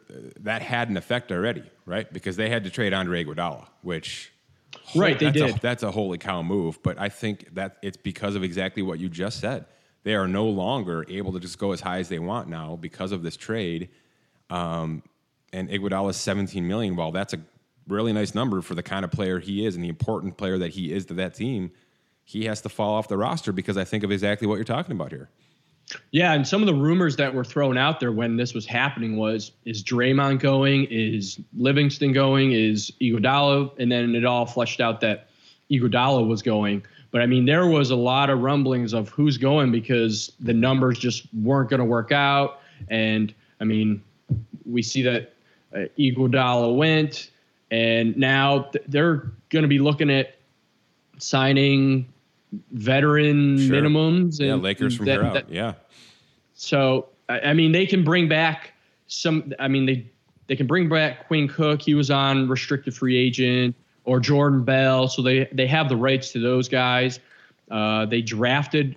[0.40, 2.10] that had an effect already, right?
[2.12, 4.32] Because they had to trade Andre Iguodala, which
[4.94, 5.56] right they that's did.
[5.56, 6.80] A, that's a holy cow move.
[6.82, 9.66] But I think that it's because of exactly what you just said.
[10.04, 13.10] They are no longer able to just go as high as they want now because
[13.10, 13.88] of this trade.
[14.50, 15.02] Um,
[15.54, 16.96] and Iguodala is 17 million.
[16.96, 17.40] While that's a
[17.88, 20.72] really nice number for the kind of player he is and the important player that
[20.72, 21.70] he is to that team,
[22.24, 24.92] he has to fall off the roster because I think of exactly what you're talking
[24.92, 25.30] about here.
[26.12, 29.16] Yeah, and some of the rumors that were thrown out there when this was happening
[29.16, 35.02] was is Draymond going, is Livingston going, is Iguodala, and then it all fleshed out
[35.02, 35.28] that
[35.70, 36.82] Iguodala was going.
[37.10, 40.98] But I mean, there was a lot of rumblings of who's going because the numbers
[40.98, 42.60] just weren't going to work out.
[42.88, 44.02] And I mean,
[44.64, 45.33] we see that
[45.74, 47.30] uh, Iguodala went,
[47.70, 50.34] and now th- they're going to be looking at
[51.18, 52.06] signing
[52.72, 53.76] veteran Sure.
[53.76, 54.38] minimums.
[54.38, 55.34] And Yeah, Lakers from that- here out.
[55.34, 55.74] that- yeah.
[56.54, 58.74] so I mean, they can bring back
[59.06, 59.52] some.
[59.58, 60.06] I mean, they
[60.46, 61.80] they can bring back Quinn Cook.
[61.80, 65.08] He was on restricted free agent, or Jordan Bell.
[65.08, 67.20] So they they have the rights to those guys.
[67.70, 68.96] Uh, they drafted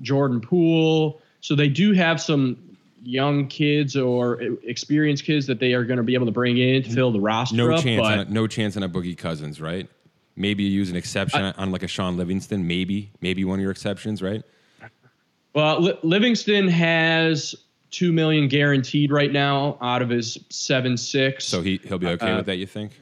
[0.00, 2.56] Jordan Poole, so they do have some
[3.06, 6.82] young kids or experienced kids that they are going to be able to bring in
[6.82, 7.82] to fill the roster No up.
[7.82, 8.04] chance.
[8.06, 9.88] On a, no chance on a Boogie Cousins, right?
[10.34, 12.66] Maybe you use an exception on like a Shaun Livingston.
[12.66, 14.42] Maybe, maybe one of your exceptions, right?
[15.54, 17.54] Well, Li- Livingston has
[17.90, 21.46] two million guaranteed right now out of his seven six.
[21.46, 22.56] So he he'll be okay Uh, with that.
[22.56, 22.92] You think?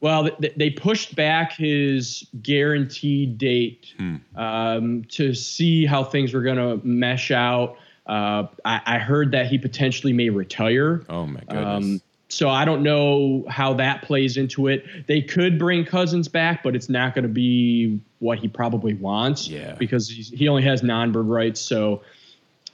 [0.00, 4.16] Well, th- they pushed back his guaranteed date Hmm.
[4.36, 7.78] um, to see how things were going to mesh out.
[8.06, 11.02] Uh, I, I heard that he potentially may retire.
[11.08, 11.64] Oh my goodness.
[11.66, 14.84] Um, so I don't know how that plays into it.
[15.06, 19.48] They could bring Cousins back, but it's not going to be what he probably wants.
[19.48, 19.74] Yeah.
[19.74, 22.02] Because he's, he only has non-bird rights, so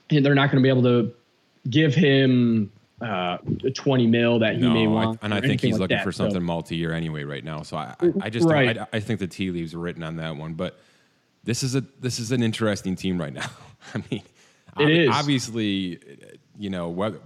[0.09, 1.12] they're not going to be able to
[1.68, 3.38] give him uh,
[3.75, 5.18] 20 mil that he may want.
[5.23, 6.05] I, and I think he's like looking that.
[6.05, 7.62] for So- something multi-year anyway right now.
[7.62, 8.79] So I, I, I just Right.
[8.79, 10.55] I, I think the tea leaves are written on that one.
[10.55, 10.79] But
[11.45, 13.51] this is a this is an interesting team right now.
[13.95, 14.23] I mean,
[14.79, 15.11] It is.
[15.13, 15.99] obviously,
[16.59, 17.21] you know, whether,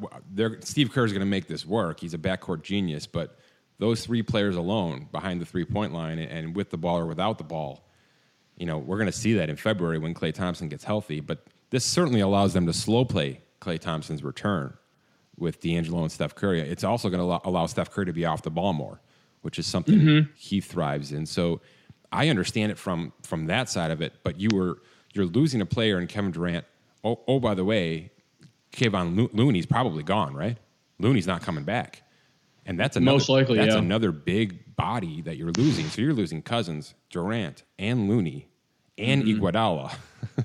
[0.61, 2.01] Steve Kerr is going to make this work.
[2.01, 3.39] He's a backcourt genius, but
[3.79, 7.45] those three players alone behind the three-point line and with the ball or without the
[7.45, 7.89] ball,
[8.57, 11.21] you know, we're going to see that in February when Klay Thompson gets healthy.
[11.21, 14.75] But this certainly allows them to slow play Klay Thompson's return
[15.37, 16.61] with D'Angelo and Steph Curry.
[16.61, 19.01] It's also going to allow, allow Steph Curry to be off the ball more,
[19.43, 20.31] which is something mm-hmm.
[20.35, 21.27] he thrives in.
[21.27, 21.61] So
[22.11, 24.15] I understand it from from that side of it.
[24.23, 24.79] But you were
[25.13, 26.65] you're losing a player in Kevin Durant.
[27.07, 28.11] Oh, oh by the way,
[28.83, 30.59] Lo- Looney's probably gone, right?
[30.99, 32.03] Looney's not coming back.
[32.67, 33.79] And that's another, Most likely, that's yeah.
[33.81, 35.87] another big body that you're losing.
[35.87, 38.49] So you're losing Cousins, Durant, and Looney,
[38.99, 39.45] and Mm-hmm.
[39.45, 39.95] Iguodala.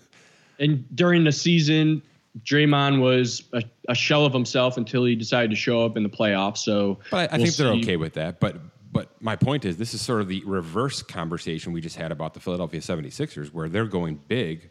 [0.60, 2.04] And during the season,
[2.44, 6.10] Draymond was a, a shell of himself until he decided to show up in the
[6.10, 6.60] playoffs.
[6.60, 7.82] So, But I, I we'll think they're see.
[7.82, 8.40] okay with that.
[8.40, 8.58] But
[8.94, 12.34] but my point is, this is sort of the reverse conversation we just had about
[12.36, 14.70] the Philadelphia 76ers, where they're going big,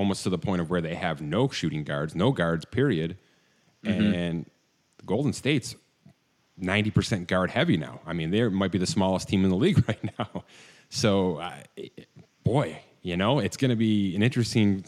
[0.00, 3.18] almost to the point of where they have no shooting guards, no guards, period.
[3.84, 4.14] Mm-hmm.
[4.14, 4.50] And
[5.04, 5.76] Golden State's
[6.58, 8.00] 90% guard heavy now.
[8.06, 10.44] I mean, they might be the smallest team in the league right now.
[10.88, 11.52] So, uh,
[12.44, 14.86] boy, you know, it's going to be an interesting,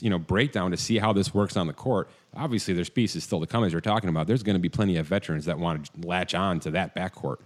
[0.00, 2.08] you know, breakdown to see how this works on the court.
[2.36, 4.28] Obviously, there's pieces still to come, as you're talking about.
[4.28, 7.38] There's going to be plenty of veterans that want to latch on to that backcourt.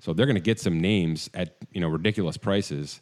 [0.00, 3.00] So they're going to get some names at you know ridiculous prices,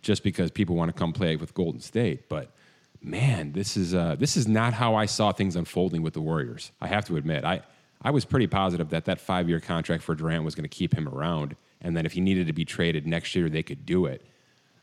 [0.00, 2.30] just because people want to come play with Golden State.
[2.30, 2.55] But
[3.02, 6.72] man, this is uh, this is not how I saw things unfolding with the Warriors.
[6.80, 7.62] I have to admit, I
[8.02, 10.94] I was pretty positive that that five year contract for Durant was going to keep
[10.94, 14.06] him around, and then if he needed to be traded next year, they could do
[14.06, 14.22] it.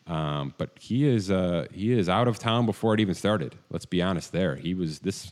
[0.08, 3.56] Um, but he is uh, he is out of town before it even started.
[3.70, 4.32] Let's be honest.
[4.32, 5.32] There, he was this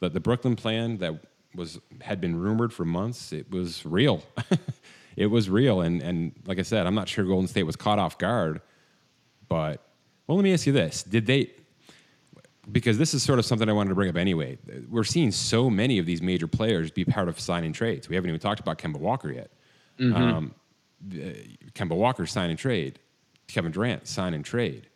[0.00, 1.14] the, the Brooklyn plan that
[1.54, 3.32] was had been rumored for months.
[3.32, 4.22] It was real.
[5.16, 7.98] it was real, and and like I said, I'm not sure Golden State was caught
[7.98, 8.60] off guard.
[9.48, 9.82] But
[10.26, 11.50] well, let me ask you this: Did they?
[12.70, 14.56] Because this is sort of something I wanted to bring up anyway.
[14.88, 18.08] We're seeing so many of these major players be part of signing trades.
[18.08, 19.50] We haven't even talked about Kemba Walker yet.
[20.14, 20.54] Um,
[21.74, 23.00] Kemba Walker sign and trade.
[23.48, 24.88] Kevin Durant sign and trade.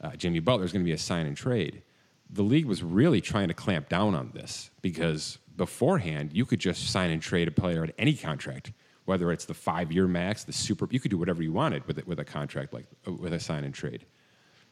[0.00, 1.82] Uh, Jimmy is going to be a sign and trade.
[2.28, 6.90] The league was really trying to clamp down on this because beforehand you could just
[6.90, 8.72] sign and trade a player at any contract,
[9.04, 10.88] whether it's the five-year max, the super.
[10.90, 13.62] You could do whatever you wanted with it, with a contract like with a sign
[13.64, 14.06] and trade.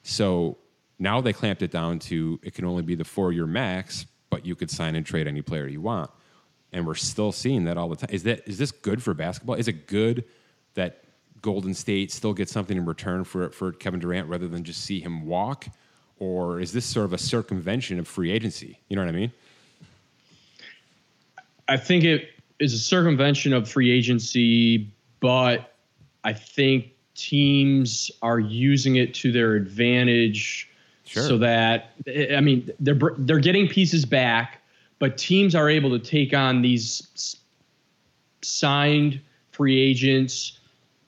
[0.02, 0.58] So
[1.00, 4.54] now they clamped it down to it can only be the four-year max, but you
[4.54, 6.10] could sign and trade any player you want.
[6.72, 8.10] And we're still seeing that all the time.
[8.12, 9.56] Is that is this good for basketball?
[9.56, 10.24] Is it good
[10.74, 11.02] that
[11.42, 15.00] Golden State still gets something in return for for Kevin Durant rather than just see
[15.00, 15.66] him walk?
[16.18, 18.78] Or is this sort of a circumvention of free agency?
[18.88, 19.32] You know what I mean?
[21.66, 25.74] I think it is a circumvention of free agency, but
[26.24, 30.69] I think teams are using it to their advantage
[31.10, 31.24] Sure.
[31.24, 31.90] so that
[32.34, 34.60] I mean they're they're getting pieces back,
[35.00, 37.36] but teams are able to take on these
[38.42, 39.20] signed
[39.50, 40.58] free agents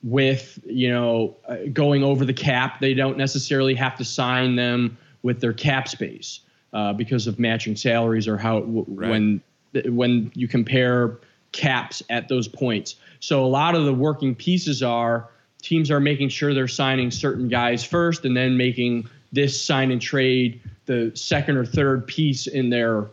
[0.03, 2.81] with you know uh, going over the cap.
[2.81, 6.41] They don't necessarily have to sign them with their cap space
[6.73, 9.09] uh, because of matching salaries or how w- Right.
[9.11, 9.41] when
[9.87, 11.19] when you compare
[11.53, 12.97] caps at those points.
[13.21, 15.29] So a lot of the working pieces are
[15.61, 20.01] teams are making sure they're signing certain guys first and then making this sign and
[20.01, 23.07] trade the second or third piece in their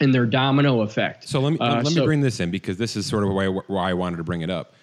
[0.00, 1.28] in their domino effect.
[1.28, 3.30] So let me Uh, let me so- bring this in because this is sort of
[3.30, 4.74] why, why I wanted to bring it up.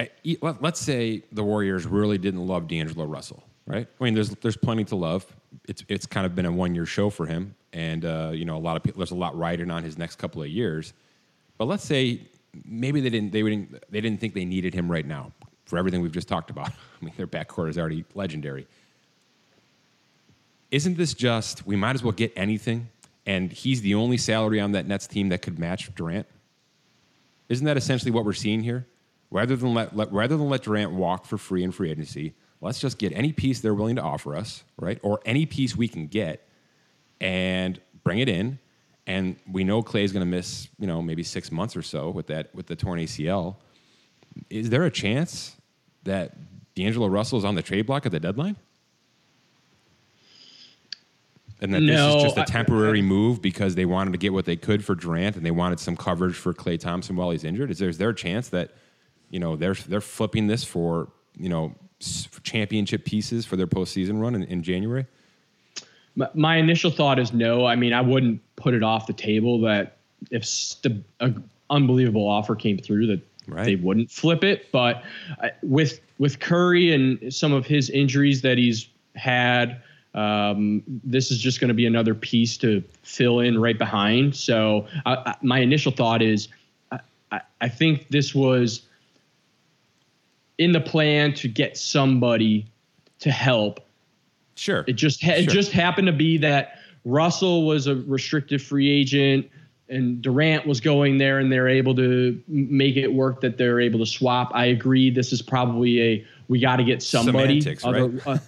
[0.00, 0.08] I-
[0.40, 3.42] let- Let's say the Warriors really didn't love D'Angelo Russell.
[3.66, 3.86] right?
[4.00, 5.24] I mean, there's there's plenty to love.
[5.68, 8.56] It's it's kind of been a one year show for him, and uh, you know
[8.56, 8.98] a lot of people.
[8.98, 10.94] There's a lot riding on his next couple of years.
[11.58, 12.22] But let's say
[12.64, 15.30] maybe they didn't they didn't they didn't think they needed him right now
[15.66, 16.68] for everything we've just talked about.
[17.02, 18.66] I mean, their backcourt is already legendary.
[20.72, 22.88] Isn't this just we might as well get anything,
[23.26, 26.26] and he's the only salary on that Nets team that could match Durant?
[27.50, 28.86] Isn't that essentially what we're seeing here?
[29.30, 32.80] Rather than let, let rather than let Durant walk for free in free agency, let's
[32.80, 34.98] just get any piece they're willing to offer us, right?
[35.02, 36.48] Or any piece we can get,
[37.20, 38.58] and bring it in.
[39.06, 42.28] And we know Klay's going to miss, you know, maybe six months or so with
[42.28, 43.56] that with the torn ACL.
[44.48, 45.54] Is there a chance
[46.04, 46.34] that
[46.74, 48.56] D'Angelo Russell is on the trade block at the deadline?
[51.62, 54.44] And that No, this is just a temporary move because they wanted to get what
[54.44, 57.70] they could for Durant and they wanted some coverage for Klay Thompson while he's injured.
[57.70, 58.72] Is there, is there a chance that,
[59.30, 61.74] you know, they're they're flipping this for, you know,
[62.42, 65.06] championship pieces for their postseason run in, in January?
[66.16, 67.64] My, my initial thought is no.
[67.64, 69.98] I mean, I wouldn't put it off the table that
[70.30, 71.32] if st- a
[71.70, 73.64] unbelievable offer came through that Right.
[73.64, 74.70] they wouldn't flip it.
[74.70, 75.02] But
[75.42, 79.82] uh, with with Curry and some of his injuries that he's had,
[80.14, 84.36] um, this is just going to be another piece to fill in right behind.
[84.36, 86.48] So I, I, my initial thought is,
[86.90, 88.82] I, I, I think this was
[90.58, 92.66] in the plan to get somebody
[93.20, 93.80] to help
[94.54, 94.84] Sure.
[94.86, 99.50] it just ha- it just happened to be that Russell was a restricted free agent
[99.88, 103.98] and Durant was going there and they're able to make it work that they're able
[103.98, 104.50] to swap.
[104.54, 108.26] I agree this is probably a we got to get somebody Other- right?
[108.26, 108.38] uh,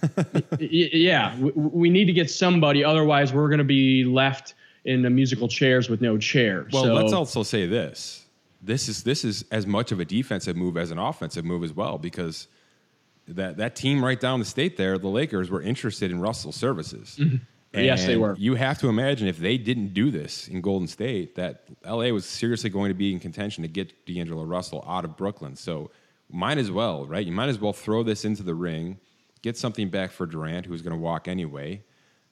[0.59, 4.53] yeah, we, we need to get somebody otherwise we're going to be left
[4.85, 6.67] in the musical chairs with no chair.
[6.71, 8.27] Well, so, let's also say this:
[8.61, 11.73] this is this is as much of a defensive move as an offensive move as
[11.73, 12.47] well, because
[13.27, 17.17] that that team right down the state there, the Lakers, were interested in Russell's services.
[17.19, 17.37] Mm-hmm.
[17.73, 18.35] Yes, they were.
[18.37, 22.25] You have to imagine if they didn't do this in Golden State, that LA was
[22.25, 25.55] seriously going to be in contention to get D'Angelo Russell out of Brooklyn.
[25.55, 25.89] So
[26.29, 27.25] might as well, right?
[27.25, 28.99] You might as well throw this into the ring,
[29.41, 31.83] get something back for Durant, who's going to walk anyway.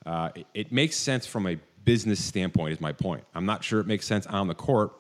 [0.06, 3.24] Uh, it, it makes sense from a business standpoint, is my point.
[3.36, 4.94] I'm not sure it makes sense on the court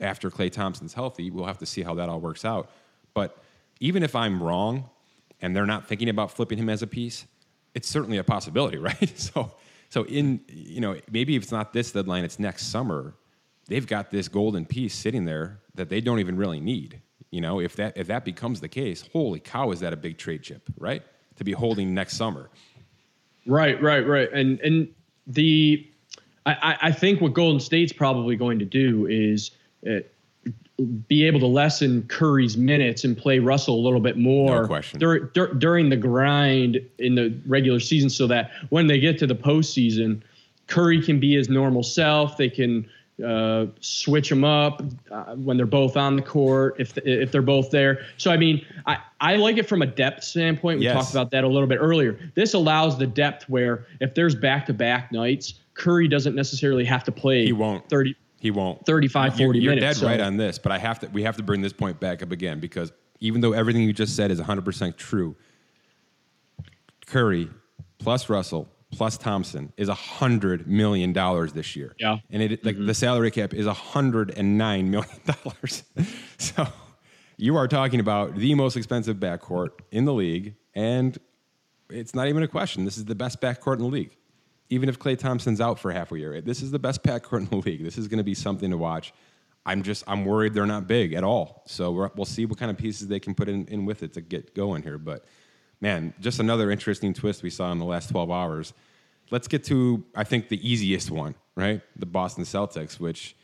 [0.00, 1.30] after Klay Thompson's healthy.
[1.30, 2.70] We'll have to see how that all works out.
[3.14, 3.36] But
[3.80, 4.88] even if I'm wrong
[5.40, 7.26] and they're not thinking about flipping him as a piece,
[7.74, 9.18] it's certainly a possibility, right?
[9.18, 9.52] So,
[9.88, 13.14] so in you know maybe if it's not this deadline, it's next summer.
[13.66, 17.00] They've got this golden piece sitting there that they don't even really need.
[17.30, 20.18] You know, if that if that becomes the case, holy cow, is that a big
[20.18, 21.02] trade chip, right?
[21.36, 22.50] To be holding next summer.
[23.46, 24.30] Right, right, right.
[24.32, 24.88] And and
[25.26, 25.86] the
[26.46, 29.52] I, I- think what Golden State's probably going to do is
[29.88, 30.00] uh,
[31.06, 34.98] be able to lessen Curry's minutes and play Russell a little bit more No question.
[34.98, 39.26] dur- dur- during the grind in the regular season, so that when they get to
[39.26, 40.22] the postseason,
[40.66, 42.36] Curry can be his normal self.
[42.38, 42.88] They can
[43.22, 47.70] uh, switch them up uh, when they're both on the court if if they're both
[47.70, 48.04] there.
[48.16, 50.78] So I mean, I, I like it from a depth standpoint.
[50.78, 50.94] We Yes.
[50.94, 52.18] talked about that a little bit earlier.
[52.34, 57.04] This allows the depth where if there's back to back nights, Curry doesn't necessarily have
[57.04, 57.88] to play He won't.
[57.88, 58.14] 30.
[58.40, 58.84] He won't.
[58.86, 61.06] 35, You're- 40 you're, minutes, dead so- right on this, but I have to.
[61.08, 64.16] We have to bring this point back up again because even though everything you just
[64.16, 65.36] said is 100 percent true,
[67.06, 67.50] Curry
[67.98, 71.94] plus Russell plus Thompson is a hundred million dollars this year.
[71.98, 72.18] Yeah.
[72.30, 72.92] and it like the mm-hmm.
[72.92, 75.84] salary cap is a hundred and nine million dollars.
[76.38, 76.66] so
[77.36, 81.18] you are talking about the most expensive backcourt in the league, and
[81.88, 82.84] it's not even a question.
[82.84, 84.16] This is the best backcourt in the league.
[84.68, 87.46] Even if Klay Thompson's out for half a year, this is the best backcourt in
[87.46, 87.82] the league.
[87.82, 89.12] This is going to be something to watch.
[89.66, 91.62] I'm just I'm worried they're not big at all.
[91.66, 94.12] So we're, we'll see what kind of pieces they can put in, in with it
[94.14, 94.98] to get going here.
[94.98, 95.24] But
[95.80, 98.72] man, just another interesting twist we saw in the last 12 hours.
[99.30, 101.80] Let's get to I think the easiest one, right?
[101.96, 103.36] The Boston Celtics, which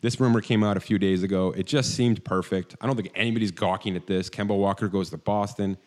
[0.00, 1.52] this rumor came out a few days ago.
[1.56, 2.76] It just seemed perfect.
[2.80, 4.28] I don't think anybody's gawking at this.
[4.28, 5.78] Kemba Walker goes to Boston.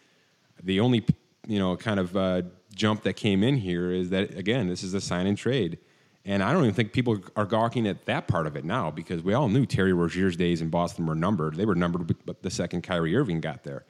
[0.63, 1.05] The only
[1.47, 2.43] you know kind of uh,
[2.73, 5.77] jump that came in here is that again, this is a sign and trade,
[6.23, 9.21] and I don't even think people are gawking at that part of it now because
[9.21, 11.55] we all knew Terry Rozier's days in Boston were numbered.
[11.55, 13.83] They were numbered the second Kyrie Irving got there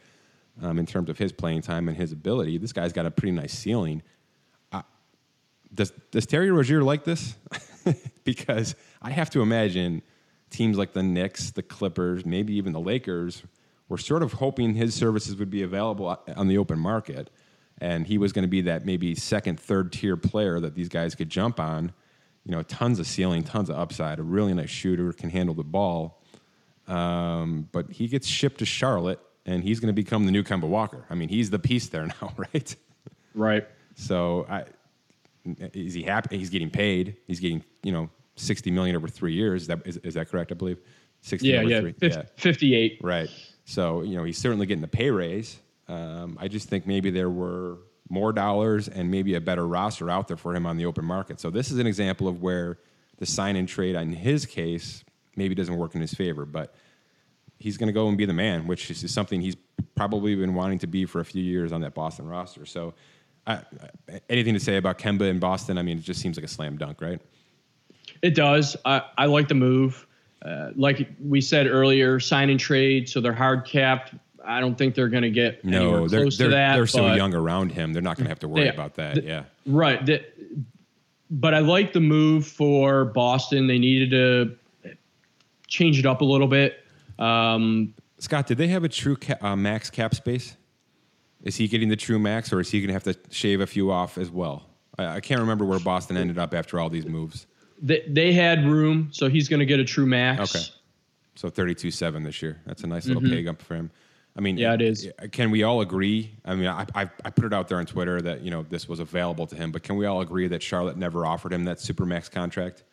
[0.61, 2.57] um, in terms of his playing time and his ability.
[2.57, 4.01] This guy's got a pretty nice ceiling.
[4.71, 4.81] Uh,
[5.73, 7.35] does does Terry Rozier like this?
[8.23, 10.01] because I have to imagine
[10.49, 13.43] teams like the Knicks, the Clippers, maybe even the Lakers
[13.89, 17.29] were sort of hoping his services would be available on the open market,
[17.79, 21.13] and he was going to be that maybe second, third tier player that these guys
[21.13, 21.91] could jump on.
[22.45, 25.63] You know, tons of ceiling, tons of upside, a really nice shooter, can handle the
[25.63, 26.21] ball.
[26.87, 30.67] Um, but he gets shipped to Charlotte, and he's going to become the new Kemba
[30.67, 31.05] Walker.
[31.09, 32.75] I mean, he's the piece there now, right?
[33.33, 33.67] Right.
[33.95, 34.65] So I,
[35.73, 36.37] is he happy?
[36.37, 37.17] He's getting paid.
[37.27, 39.63] He's getting you know sixty million over three years.
[39.63, 40.51] Is that is, is that correct?
[40.51, 40.79] I believe
[41.21, 41.49] sixty.
[41.49, 42.99] Yeah, yeah, three, yeah, fifty-eight.
[43.01, 43.29] Right.
[43.65, 45.59] So you know he's certainly getting the pay raise.
[45.87, 47.77] Um, I just think maybe there were
[48.09, 51.39] more dollars and maybe a better roster out there for him on the open market.
[51.39, 52.77] So this is an example of where
[53.17, 55.03] the sign and trade in his case
[55.35, 56.75] maybe doesn't work in his favor, but
[57.59, 59.55] he's going to go and be the man, which is something he's
[59.95, 62.65] probably been wanting to be for a few years on that Boston roster.
[62.65, 62.93] So,
[63.47, 63.59] uh,
[64.29, 65.77] anything to say about Kemba in Boston?
[65.77, 67.21] I mean, it just seems like a slam dunk, right?
[68.21, 68.75] It does.
[68.85, 70.07] I, I like the move.
[70.43, 74.13] Uh, like we said earlier, sign and trade, so they're hard capped.
[74.43, 76.07] I don't think they're going to get no.
[76.07, 76.75] They're close they're, to that.
[76.75, 79.23] They're so young around him; they're not going to have to worry about that.
[79.23, 80.05] yeah, right.
[80.05, 80.23] The,
[81.31, 83.65] but I like the move for Boston.
[83.65, 84.95] They needed to
[85.67, 86.84] change it up a little bit.
[87.19, 90.55] Um, Scott, did they have a true ca- uh, max cap space?
[91.43, 93.67] Is he getting the true max, or is he going to have to shave a
[93.67, 94.63] few off as well?
[94.97, 97.45] I, I, can't remember where Boston ended up after all these moves.
[97.81, 100.55] They, they had room, so he's going to get a true max.
[100.55, 100.65] Okay.
[101.35, 102.61] So thirty-two seven this year.
[102.65, 103.33] That's a nice little mm-hmm.
[103.33, 103.91] pay up for him.
[104.37, 105.09] I mean, yeah, it is.
[105.31, 106.31] Can we all agree?
[106.43, 108.87] I mean, I, I, I, put it out there on Twitter that you know this
[108.87, 111.77] was available to him, but can we all agree that Charlotte never offered him that
[111.77, 112.83] supermax contract?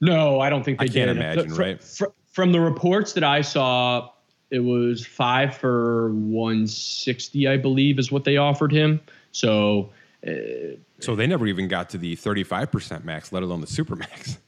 [0.00, 1.82] No, I don't think they I can't imagine, for, right?
[1.82, 4.10] For, from the reports that I saw,
[4.50, 9.00] it was five for 160, I believe, is what they offered him.
[9.30, 9.90] So,
[10.26, 14.38] uh, so they never even got to the 35% max, let alone the super max.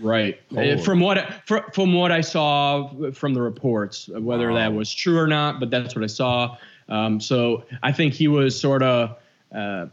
[0.00, 0.40] Right.
[0.56, 4.56] Uh, from what from what I saw from the reports, whether wow.
[4.56, 6.56] that was true or not, but that's what I saw.
[6.88, 9.16] Um, so I think he was sort of
[9.52, 9.86] uh,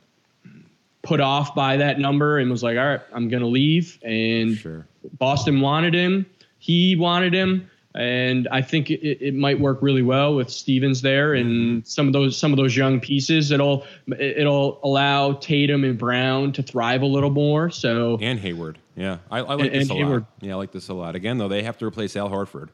[1.01, 4.55] put off by that number and was like, "All right, I'm going to leave." And
[4.55, 4.85] sure.
[5.17, 6.27] Boston wanted him.
[6.65, 11.33] He wanted him and I think it, it might work really well with Stevens there
[11.33, 13.51] and some of those some of those young pieces.
[13.51, 13.85] It'll
[14.19, 17.69] it'll allow Tatum and Brown to thrive a little more.
[17.69, 20.21] So and Hayward, yeah, I, I like and, this a Hayward.
[20.23, 20.31] lot.
[20.41, 21.15] Yeah, I like this a lot.
[21.15, 22.69] Again, though, they have to replace Al Horford.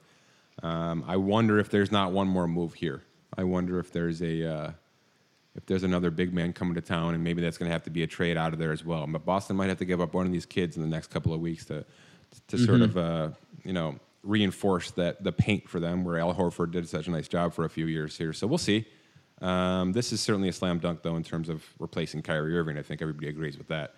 [0.63, 3.03] Um, I wonder if there's not one more move here.
[3.37, 4.71] I wonder if there's a uh,
[5.55, 7.91] if there's another big man coming to town, and maybe that's going to have to
[7.91, 9.05] be a trade out of there as well.
[9.05, 11.31] But Boston might have to give up one of these kids in the next couple
[11.31, 11.85] of weeks to
[12.47, 12.65] to mm-hmm.
[12.65, 13.29] sort of uh,
[13.63, 17.27] you know reinforce that the paint for them, where Al Horford did such a nice
[17.27, 18.33] job for a few years here.
[18.33, 18.85] So we'll see.
[19.41, 22.77] Um, this is certainly a slam dunk, though, in terms of replacing Kyrie Irving.
[22.77, 23.95] I think everybody agrees with that.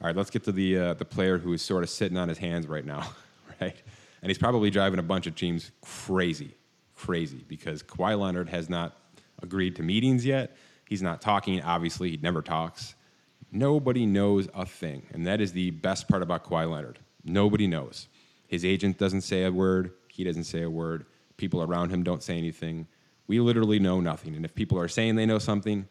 [0.00, 2.28] All right, let's get to the uh, the player who is sort of sitting on
[2.28, 3.08] his hands right now,
[3.60, 3.76] right?
[4.22, 6.54] And he's probably driving a bunch of teams crazy,
[6.94, 8.96] crazy, because Kawhi Leonard has not
[9.42, 10.56] agreed to meetings yet.
[10.88, 11.60] He's not talking.
[11.62, 12.94] Obviously, he never talks.
[13.50, 16.98] Nobody knows a thing, and that is the best part about Kawhi Leonard.
[17.24, 18.08] Nobody knows.
[18.46, 19.92] His agent doesn't say a word.
[20.08, 21.06] He doesn't say a word.
[21.36, 22.86] People around him don't say anything.
[23.26, 24.36] We literally know nothing.
[24.36, 25.88] And if people are saying they know something,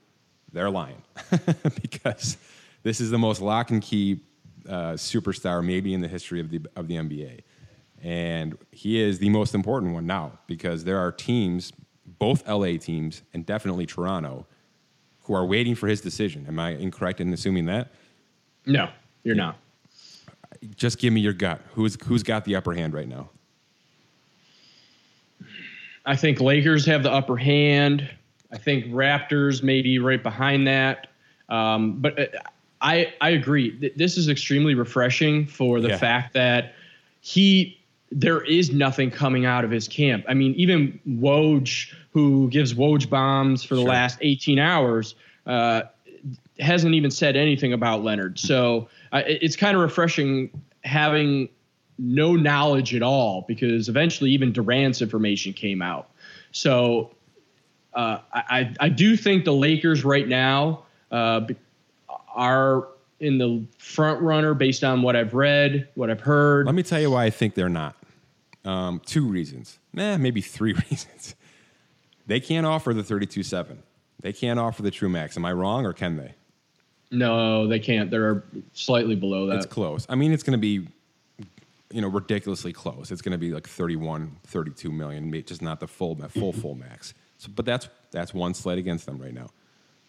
[0.51, 1.01] they're lying
[1.81, 2.37] because
[2.83, 4.21] this is the most lock and key
[4.69, 7.41] uh, superstar maybe in the history of the of the NBA,
[8.01, 11.73] and he is the most important one now because there are teams,
[12.19, 14.45] both LA teams and definitely Toronto,
[15.23, 16.45] who are waiting for his decision.
[16.47, 17.91] Am I incorrect in assuming that?
[18.65, 18.89] No,
[19.23, 19.57] you're not
[20.75, 21.61] just give me your gut.
[21.73, 23.29] Who's who's got the upper hand right now?
[26.05, 28.09] I think Lakers have the upper hand.
[28.51, 31.07] I think Raptors maybe right behind that.
[31.49, 32.25] Um, but uh,
[32.81, 33.91] I I agree.
[33.95, 35.97] This is extremely refreshing for the yeah.
[35.97, 36.73] fact that
[37.21, 37.79] he
[38.11, 40.25] there is nothing coming out of his camp.
[40.27, 43.89] I mean, even Woj, who gives Woj bombs for the sure.
[43.89, 45.15] last 18 hours,
[45.47, 45.83] uh,
[46.59, 48.37] hasn't even said anything about Leonard.
[48.37, 50.49] So uh, it's kind of refreshing
[50.83, 51.47] having
[51.99, 56.09] no knowledge at all because eventually even Durant's information came out.
[56.51, 57.15] So
[57.93, 61.41] uh, I, I do think the Lakers right now uh,
[62.33, 62.87] are
[63.19, 66.65] in the front runner based on what I've read, what I've heard.
[66.65, 67.95] Let me tell you why I think they're not.
[68.65, 71.35] Um, two reasons, eh, maybe three reasons.
[72.25, 73.77] They can't offer the 32-7.
[74.21, 75.37] They can't offer the true max.
[75.37, 76.33] Am I wrong, or can they?
[77.13, 78.09] No, they can't.
[78.09, 78.43] They're
[78.73, 79.57] slightly below that.
[79.57, 80.05] It's close.
[80.09, 80.87] I mean, it's going to be,
[81.91, 83.11] you know, ridiculously close.
[83.11, 87.13] It's going to be like 31, 32 million, just not the full, full, full max.
[87.37, 89.49] So, but that's that's one slight against them right now.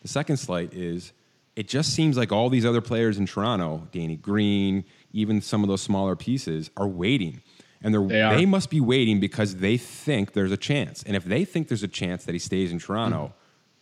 [0.03, 1.13] The second slight is
[1.57, 5.69] it just seems like all these other players in Toronto, Danny Green, even some of
[5.69, 7.43] those smaller pieces, are waiting.
[7.83, 11.03] And they're, they, they must be waiting because they think there's a chance.
[11.03, 13.33] And if they think there's a chance that he stays in Toronto, mm-hmm.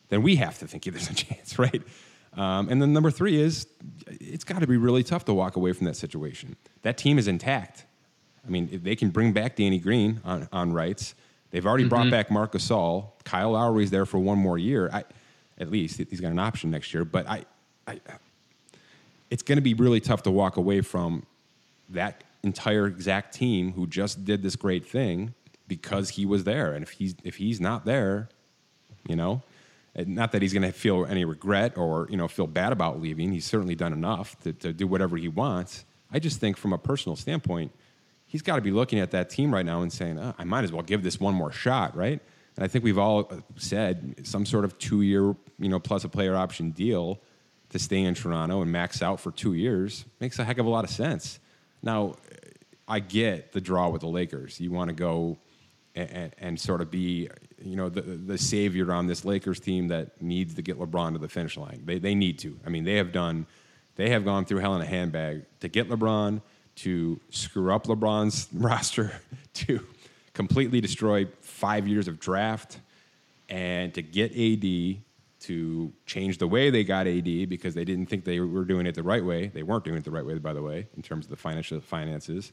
[0.09, 1.83] then we have to think there's a chance, right?
[2.37, 3.67] Um, and then number three is
[4.07, 6.57] it's got to be really tough to walk away from that situation.
[6.83, 7.85] That team is intact.
[8.47, 11.15] I mean, they can bring back Danny Green on, on rights.
[11.51, 11.91] They've already mm-hmm.
[11.91, 13.11] brought back Marc Gasol.
[13.25, 14.91] Kyle Lowry's there for one more year.
[14.93, 15.05] I,
[15.59, 17.05] at least he's got an option next year.
[17.05, 17.45] But I,
[17.87, 18.01] I
[19.31, 21.25] it's going to be really tough to walk away from
[21.91, 25.35] that entire exact team who just did this great thing
[25.69, 26.73] because he was there.
[26.73, 28.29] And if he's if he's not there,
[29.09, 29.43] you know,
[29.95, 33.33] not that he's going to feel any regret or you know feel bad about leaving.
[33.33, 35.85] He's certainly done enough to, to do whatever he wants.
[36.11, 37.73] I just think from a personal standpoint,
[38.27, 40.65] he's got to be looking at that team right now and saying, oh, I might
[40.65, 42.21] as well give this one more shot, right?
[42.57, 46.05] And I think we've all uh, said some sort of two year, you know, plus
[46.05, 47.21] a player option deal
[47.71, 50.71] to stay in Toronto and max out for two years makes a heck of a
[50.71, 51.41] lot of sense.
[51.83, 52.17] Now,
[52.87, 54.61] I get the draw with the Lakers.
[54.61, 55.39] You want to go
[55.95, 57.29] and, and, sort of be,
[57.65, 61.19] you know, the, the savior on this Lakers team that needs to get LeBron to
[61.19, 61.83] the finish line.
[61.85, 62.59] They, they need to.
[62.67, 63.47] I mean, they have done,
[63.97, 66.41] they have gone through hell in a handbag to get LeBron,
[66.75, 69.13] to screw up LeBron's roster,
[69.55, 69.85] to
[70.35, 72.81] completely destroy five years of draft,
[73.49, 75.03] and to get AD
[75.41, 78.95] to change the way they got AD because they didn't think they were doing it
[78.95, 79.49] the right way.
[79.49, 81.81] They weren't doing it the right way, by the way, in terms of the financial
[81.81, 82.53] finances.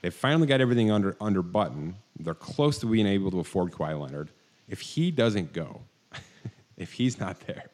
[0.00, 1.96] They finally got everything under under button.
[2.18, 4.30] They're close to being able to afford Kawhi Leonard.
[4.70, 5.82] If he doesn't go,
[6.78, 7.64] if he's not there,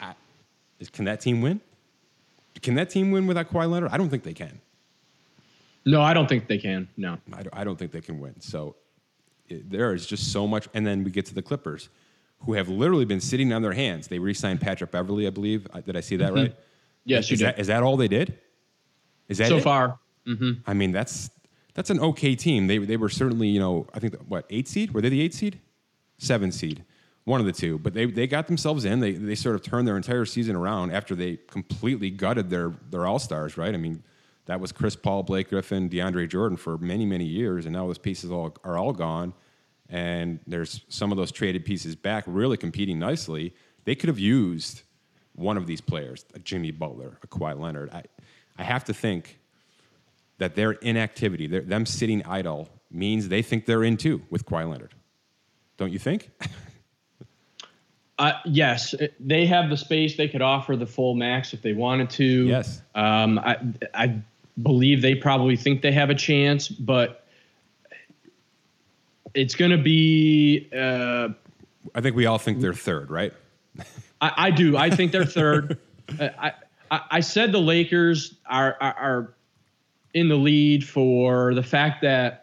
[0.00, 0.14] I,
[0.78, 1.60] is, can that team win?
[2.60, 3.90] Can that team win without Kawhi Leonard?
[3.92, 4.60] I don't think they can.
[5.86, 6.88] No, I don't think they can.
[6.96, 8.38] No, I don't, I don't think they can win.
[8.40, 8.76] So
[9.48, 10.68] it, there is just so much.
[10.74, 11.88] And then we get to the Clippers
[12.40, 14.08] who have literally been sitting on their hands.
[14.08, 15.66] They re-signed Patrick Beverley, I believe.
[15.86, 16.42] Did I see that mm-hmm.
[16.42, 16.56] right?
[17.04, 17.46] Yes, is, you did.
[17.46, 18.38] That, is that all they did?
[19.28, 19.62] Is that so it?
[19.62, 19.98] far?
[20.26, 20.52] Mm-hmm.
[20.66, 21.30] I mean, that's
[21.74, 22.66] that's an okay team.
[22.66, 25.34] They they were certainly you know I think what eight seed were they the eight
[25.34, 25.58] seed,
[26.20, 26.84] seven seed,
[27.24, 27.78] one of the two.
[27.78, 29.00] But they they got themselves in.
[29.00, 33.06] They they sort of turned their entire season around after they completely gutted their their
[33.06, 33.56] all stars.
[33.56, 33.74] Right?
[33.74, 34.02] I mean,
[34.46, 37.98] that was Chris Paul, Blake Griffin, DeAndre Jordan for many many years, and now those
[37.98, 39.34] pieces all are all gone
[39.90, 43.52] and there's some of those traded pieces back really competing nicely.
[43.84, 44.82] They could have used
[45.34, 47.90] one of these players, a Jimmy Butler, a Kawhi Leonard.
[47.90, 48.04] I,
[48.56, 49.38] I have to think
[50.38, 54.68] that their inactivity, their, them sitting idle, means they think they're in too with Kawhi
[54.70, 54.94] Leonard.
[55.80, 56.30] Don't you think?
[58.18, 60.18] Uh, yes, they have the space.
[60.18, 62.48] They could offer the full max if they wanted to.
[62.48, 62.82] Yes.
[62.94, 63.56] Um, I,
[63.94, 64.20] I
[64.62, 67.24] believe they probably think they have a chance, but
[69.32, 70.68] it's going to be.
[70.70, 71.30] Uh,
[71.94, 73.32] I think we all think they're third, right?
[74.20, 74.76] I, I do.
[74.76, 75.78] I think they're third.
[76.20, 76.52] uh, I,
[76.90, 79.34] I, I said the Lakers are, are, are
[80.12, 82.39] in the lead for the fact that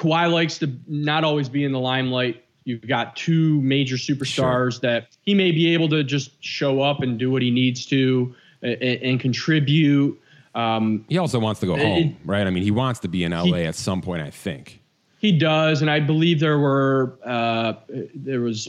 [0.00, 2.42] Kawhi likes to not always be in the limelight.
[2.64, 4.80] You've got two major superstars sure.
[4.80, 8.34] that he may be able to just show up and do what he needs to
[8.62, 10.18] and, and contribute.
[10.54, 12.46] Um, he also wants to go home, it, right?
[12.46, 14.22] I mean, he wants to be in LA he, at some point.
[14.22, 14.80] I think
[15.18, 17.74] he does, and I believe there were uh,
[18.14, 18.68] there was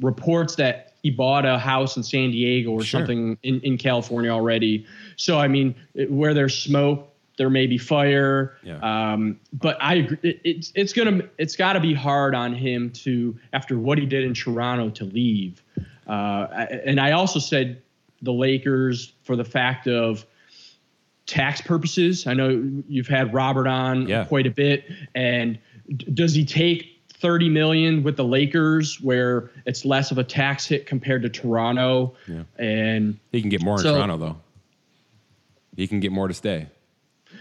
[0.00, 3.00] reports that he bought a house in San Diego or sure.
[3.00, 4.86] something in, in California already.
[5.16, 5.74] So I mean,
[6.08, 7.09] where there's smoke,
[7.40, 8.58] there may be fire.
[8.62, 8.76] Yeah.
[8.82, 10.18] Um, but I agree.
[10.22, 14.04] It, it's it's gonna it's got to be hard on him to after what he
[14.04, 15.62] did in Toronto to leave.
[16.06, 17.80] Uh, and I also said
[18.20, 20.26] the Lakers for the fact of
[21.24, 22.26] tax purposes.
[22.26, 24.26] I know you've had Robert on yeah.
[24.26, 24.84] quite a bit,
[25.14, 25.58] and
[26.12, 30.84] does he take 30 million with the Lakers, where it's less of a tax hit
[30.84, 32.14] compared to Toronto?
[32.28, 32.42] Yeah.
[32.58, 34.36] And he can get more in so, Toronto though.
[35.74, 36.66] He can get more to stay.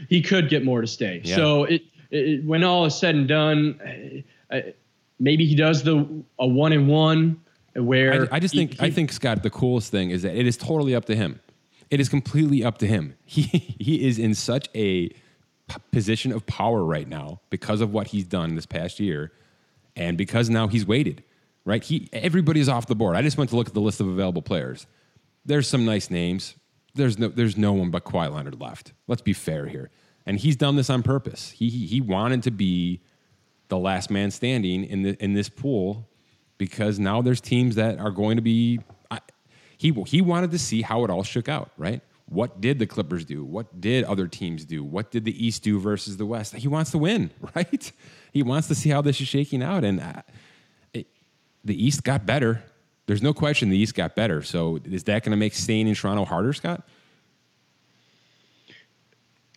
[0.08, 1.22] He could get more to stay.
[1.24, 1.36] Yeah.
[1.36, 1.82] So it,
[2.12, 4.24] it, when all is said and done,
[5.20, 7.42] maybe he does the a one and one
[7.76, 10.48] where I, I just think he, I think Scott the coolest thing is that it
[10.48, 11.40] is totally up to him.
[11.90, 13.16] It is completely up to him.
[13.26, 13.42] He
[13.80, 15.12] he is in such a
[15.92, 19.32] position of power right now because of what he's done this past year,
[19.96, 21.24] and because now he's waited.
[21.66, 23.16] Right, he everybody's off the board.
[23.16, 24.88] I just went to look at the list of available players.
[25.46, 26.56] There's some nice names.
[26.96, 28.94] There's no there's no one but Kawhi Leonard left.
[29.08, 29.90] Let's be fair here,
[30.26, 31.52] and he's done this on purpose.
[31.52, 33.02] He he wanted to be
[33.68, 36.10] the last man standing in the in this pool
[36.58, 38.80] because now there's teams that are going to be
[39.80, 42.02] he he wanted to see how it all shook out, right?
[42.26, 43.44] What did the Clippers do?
[43.46, 44.84] What did other teams do?
[44.84, 46.54] What did the East do versus the West?
[46.54, 47.92] He wants to win, right?
[48.34, 50.22] He wants to see how this is shaking out, and uh,
[50.94, 51.08] it,
[51.64, 52.62] the East got better.
[53.10, 54.44] There's no question the East got better.
[54.44, 56.88] So is that going to make staying in Toronto harder, Scott?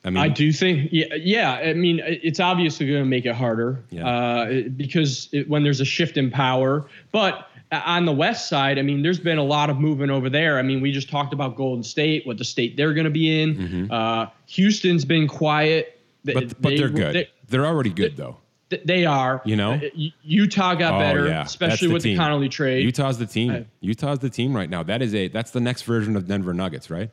[0.07, 1.53] I mean, I do think, yeah, yeah.
[1.57, 4.09] I mean, it's obviously going to make it harder yeah.
[4.09, 6.89] uh, because it, when there's a shift in power.
[7.13, 10.59] But on the west side, I mean, there's been a lot of movement over there.
[10.59, 13.43] I mean, we just talked about Golden State, what the state they're going to be
[13.43, 13.55] in.
[13.55, 13.93] Mm-hmm.
[13.93, 17.29] Uh, Houston's been quiet, but but they, are good.
[17.49, 18.39] They, are already good they, though.
[18.73, 19.43] Th- they are.
[19.45, 19.73] You know?
[19.75, 19.81] Uh,
[20.23, 21.29] Utah got Oh, yeah.
[21.31, 21.43] yeah.
[21.43, 22.19] especially That's with the team.
[22.19, 22.85] Conley trade.
[22.85, 23.51] Utah's the team.
[23.53, 24.83] I- Utah's the team right now.
[24.83, 27.11] That is a that's the next version of Denver Nuggets, right?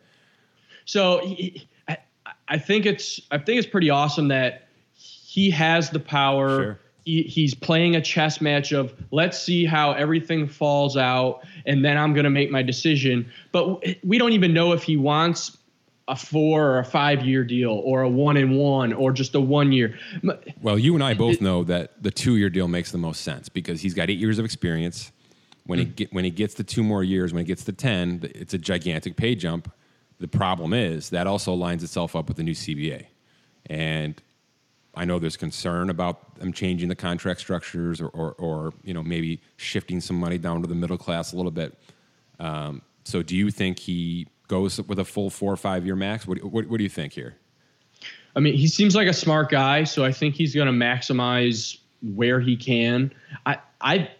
[0.85, 1.97] So he, I,
[2.47, 6.49] I think it's I think it's pretty awesome that he has the power.
[6.49, 6.79] Sure.
[7.05, 11.97] He, he's playing a chess match of let's see how everything falls out, and then
[11.97, 13.29] I'm going to make my decision.
[13.51, 15.57] But we don't even know if he wants
[16.09, 19.39] a four or a five year deal or a one and one or just a
[19.39, 19.97] one year.
[20.61, 23.47] Well, you and I both know that the two year deal makes the most sense
[23.47, 25.11] because he's got eight years of experience.
[25.65, 28.21] When he get, when he gets to two more years, when he gets to ten,
[28.33, 29.71] it's a gigantic pay jump.
[30.19, 33.05] The problem is that also lines itself up with the new CBA,
[33.67, 34.19] and
[34.95, 39.03] I know there's concern about them changing the contract structures or, or, or you know
[39.03, 41.77] maybe shifting some money down to the middle class a little bit.
[42.39, 46.27] Um, so, do you think he goes with a full four or five year max?
[46.27, 47.37] What, what, what do you think here?
[48.35, 51.77] I mean, he seems like a smart guy, so I think he's going to maximize
[52.01, 53.13] where he can.
[53.45, 54.11] I I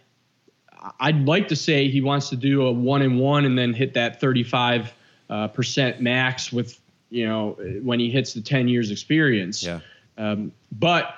[1.00, 3.94] I'd like to say he wants to do a one and one and then hit
[3.94, 4.94] that thirty five
[5.30, 9.64] uh, percent max with you know when he hits the ten years experience.
[9.64, 9.82] Yeah.
[10.18, 11.16] Um, but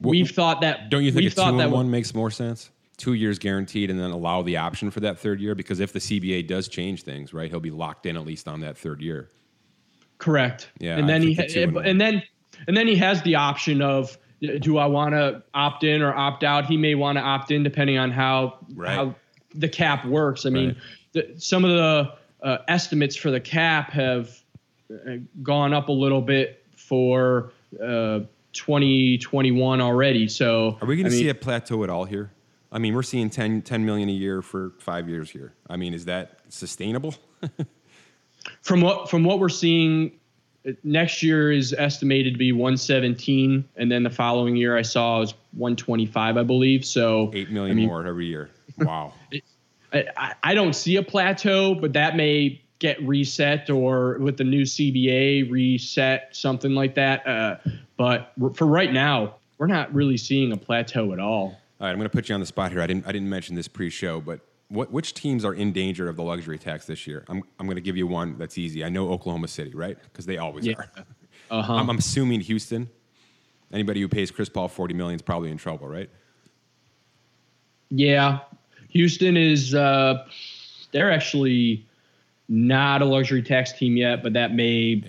[0.00, 0.90] we've thought that.
[0.90, 2.70] Don't you think a two and one makes more sense?
[2.96, 5.54] Two years guaranteed, and then allow the option for that third year.
[5.54, 8.60] Because if the CBA does change things, right, he'll be locked in at least on
[8.60, 9.28] that third year.
[10.18, 10.70] Correct.
[10.78, 12.22] Yeah, And I then he the and and then
[12.68, 14.16] and then he has the option of
[14.60, 16.66] do I want to opt in or opt out?
[16.66, 18.94] He may want to opt in depending on how Right.
[18.94, 19.14] how
[19.54, 20.46] the cap works.
[20.46, 20.76] I mean, Right.
[21.12, 22.12] the, some of the
[22.46, 24.30] uh, estimates for the cap have
[24.90, 28.20] uh, gone up a little bit for uh,
[28.52, 30.28] 2021 already.
[30.28, 32.30] So Are we going I to see a plateau at all here?
[32.74, 35.54] I mean, we're seeing 10, 10 million a year for five years here.
[35.70, 37.14] I mean, is that sustainable?
[38.62, 40.12] from what from what we're seeing
[40.82, 45.34] next year is estimated to be 117 and then the following year i saw is
[45.52, 48.50] 125 i believe so Eight million I mean, more every year.
[48.78, 49.12] Wow.
[49.92, 54.44] I, I- I don't see a plateau but that may get reset or with the
[54.44, 57.56] new cba reset something like that uh,
[57.96, 62.08] but for right now we're not really seeing a plateau at All right, I'm going
[62.08, 62.80] to put you on the spot here.
[62.80, 66.16] I didn't I didn't mention this pre-show, but what which teams are in danger of
[66.16, 67.24] the luxury tax this year?
[67.28, 68.84] I'm I'm going to give you one that's easy.
[68.84, 69.96] I know Oklahoma City, right?
[70.04, 70.74] Because they always Yeah.
[70.78, 70.88] are.
[71.50, 71.74] uh-huh.
[71.74, 72.88] I'm, I'm assuming Houston.
[73.72, 76.08] Anybody who pays Chris Paul 40 million is probably in trouble, right?
[77.90, 78.40] Yeah,
[78.90, 79.74] Houston is.
[79.74, 80.26] Uh,
[80.92, 81.86] they're actually
[82.48, 85.02] not a luxury tax team yet, but that may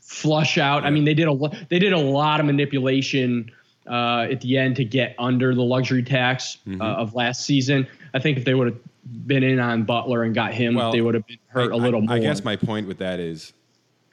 [0.00, 0.84] flush out.
[0.84, 3.50] I mean, they did a they did a lot of manipulation
[3.86, 7.86] uh, at the end to get under the luxury tax uh, of last season.
[8.14, 8.78] I think if they would have
[9.26, 11.78] been in on Butler and got him, Well, they would have been hurt I- a
[11.78, 12.16] little I, more.
[12.16, 13.52] I guess my point with that is,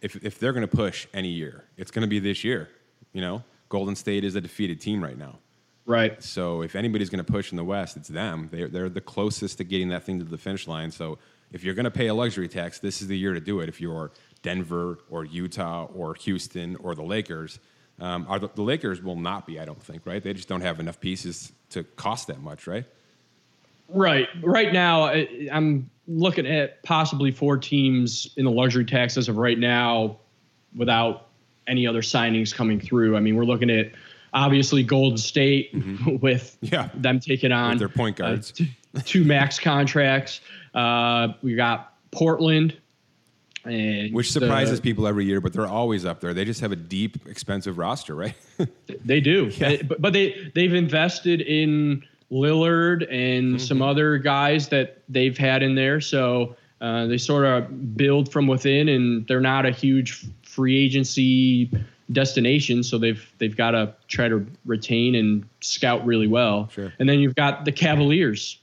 [0.01, 2.69] if if they're going to push any year, it's going to be this year.
[3.13, 5.39] You know, Golden State is a defeated team right now.
[5.85, 6.21] right.
[6.23, 8.47] So if anybody's going to push in the West, it's them.
[8.51, 10.91] They're, they're the closest to getting that thing to the finish line.
[10.91, 11.17] So
[11.51, 13.67] if you're going to pay a luxury tax, this is the year to do it.
[13.69, 14.11] If you're
[14.43, 17.59] Denver or Utah or Houston or the Lakers,
[18.01, 20.21] um, are the, the Lakers will not be, I don't think, right?
[20.23, 22.85] They just don't have enough pieces to cost that much, right?
[23.87, 24.27] Right.
[24.43, 29.37] Right now, I, I'm looking at possibly four teams in the luxury tax as of
[29.37, 30.17] right now
[30.75, 31.27] without
[31.67, 33.15] any other signings coming through.
[33.17, 33.91] I mean, we're looking at
[34.33, 35.71] obviously Golden State
[36.21, 36.73] with Mm-hmm.
[36.73, 36.89] Yeah.
[36.95, 38.51] them taking on their point uh, guards.
[38.51, 38.71] t-
[39.05, 40.41] two max contracts.
[40.73, 42.77] Uh, we got Portland.
[43.69, 46.33] And Which the- surprises people every year, but they're always up there.
[46.33, 48.33] They just have a deep, expensive roster, right?
[49.05, 53.57] They do, They- but, but they they've invested in Lillard and Mm-hmm.
[53.57, 55.99] some other guys that they've had in there.
[56.01, 61.69] So uh, they sort of build from within, and they're not a huge free agency
[62.11, 62.83] destination.
[62.83, 66.69] So they've they've got to try to retain and scout really well.
[66.73, 66.91] Sure.
[66.99, 68.57] And then you've got the Cavaliers.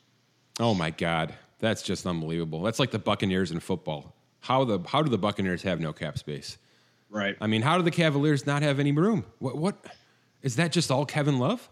[0.59, 2.63] Oh my God, that's just unbelievable.
[2.63, 4.15] That's like the Buccaneers in football.
[4.47, 6.57] How the how do the Buccaneers have no cap space?
[7.11, 7.37] Right.
[7.41, 9.25] I mean, how do the Cavaliers not have any room?
[9.41, 9.85] What what
[10.43, 10.71] is that?
[10.73, 11.69] Just all Kevin Love?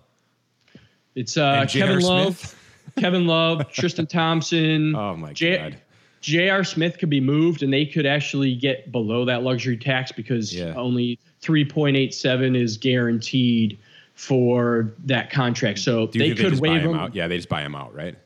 [1.15, 1.65] It's uh.
[1.69, 2.55] Kevin Love,
[2.99, 4.95] Kevin Love, Tristan Thompson.
[4.97, 5.79] Oh, my J- God.
[6.21, 6.65] J.R.
[6.65, 10.73] Smith could be moved, and they could actually get below that luxury tax because Yeah.
[10.75, 13.79] only 3.87 is guaranteed
[14.15, 15.79] for that contract.
[15.81, 16.95] So they they could buy waive him.
[16.95, 17.15] out?
[17.15, 18.17] Yeah, they just buy him out, right?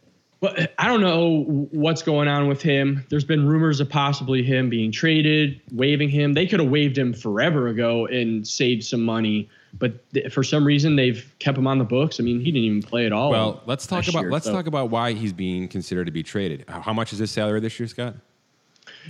[0.41, 3.05] But I don't know what's going on with him.
[3.09, 6.35] There's been rumors of possibly him being traded, waiving him.
[6.35, 9.49] They could have waived him forever ago and saved some money.
[9.77, 12.21] But th- for some reason, they've kept him on the books.
[12.21, 13.31] I mean, he didn't even play at all.
[13.31, 16.23] Well, let's talk about year, let's so- talk about why he's being considered to be
[16.23, 16.65] traded.
[16.69, 18.15] How much is his salary this year, Scott?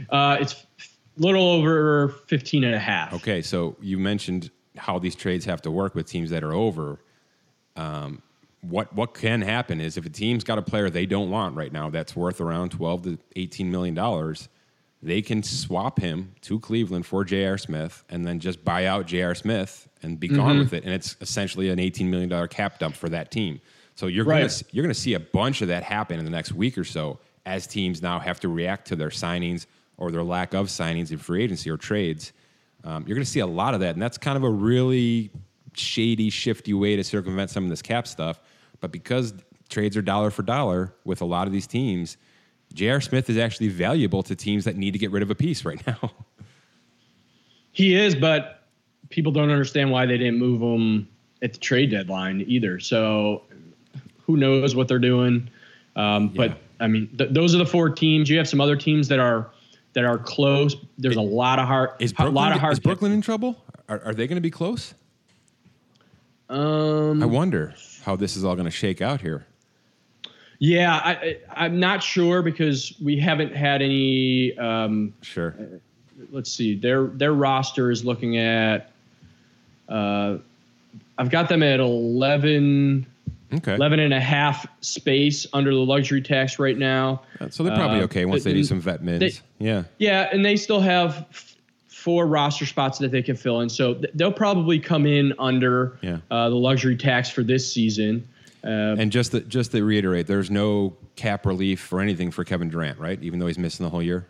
[0.08, 3.12] Uh, it's a little over 15 and a half.
[3.12, 7.00] Okay, so you mentioned how these trades have to work with teams that are over.
[7.76, 8.22] Um,
[8.60, 11.72] what what can happen is if a team's got a player they don't want right
[11.72, 14.48] now that's worth around 12 to 18 million dollars,
[15.02, 17.56] they can swap him to Cleveland for J.R.
[17.56, 19.34] Smith and then just buy out J.R.
[19.36, 20.58] Smith and be gone Mm-hmm.
[20.58, 20.84] with it.
[20.84, 23.60] And it's essentially an 18 million dollar cap dump for that team.
[23.94, 24.40] So you're Right.
[24.48, 27.18] gonna you're gonna see a bunch of that happen in the next week or so
[27.46, 31.18] as teams now have to react to their signings or their lack of signings in
[31.18, 32.32] free agency or trades.
[32.84, 35.30] Um, you're going to see a lot of that, and that's kind of a really
[35.74, 38.40] shady, shifty way to circumvent some of this cap stuff.
[38.80, 39.34] But because
[39.68, 42.16] trades are dollar for dollar with a lot of these teams,
[42.74, 43.00] J.R.
[43.00, 45.84] Smith is actually valuable to teams that need to get rid of a piece right
[45.86, 45.98] now.
[47.72, 48.64] He is, but
[49.08, 51.08] people don't understand why they didn't move him
[51.42, 52.80] at the trade deadline either.
[52.80, 53.42] So
[54.26, 55.48] who knows what they're doing?
[55.94, 56.48] Um, Yeah.
[56.48, 58.28] But I mean, th- those are the four teams.
[58.28, 59.50] You have some other teams that are
[59.92, 60.76] that are close.
[60.96, 62.72] There's a lot of hard, Is a Brooklyn, lot of hard.
[62.72, 63.56] is Brooklyn in trouble?
[63.88, 64.94] Are, are they going to be close?
[66.48, 67.74] Um, I wonder
[68.04, 69.46] how this is all going to shake out here.
[70.58, 74.56] yeah, I, I'm not sure because we haven't had any.
[74.58, 75.54] Um, Sure.
[76.32, 78.90] let's see their their roster is looking at
[79.88, 80.38] uh,
[81.18, 83.06] I've got them at 11,
[83.54, 83.74] Okay.
[83.74, 87.22] 11 and a half space under the luxury tax right now.
[87.50, 89.20] So they're probably Uh, okay once they they- do some vet mins.
[89.20, 89.84] they- yeah.
[89.98, 91.26] Yeah, and they still have
[91.98, 93.68] four roster spots that they can fill in.
[93.68, 96.18] So th- they'll probably come in under Yeah.
[96.30, 98.26] uh, the luxury tax for this season.
[98.64, 102.68] Uh, And just to, just to reiterate, there's no cap relief or anything for Kevin
[102.70, 103.20] Durant, right?
[103.22, 104.26] Even though he's missing the whole year.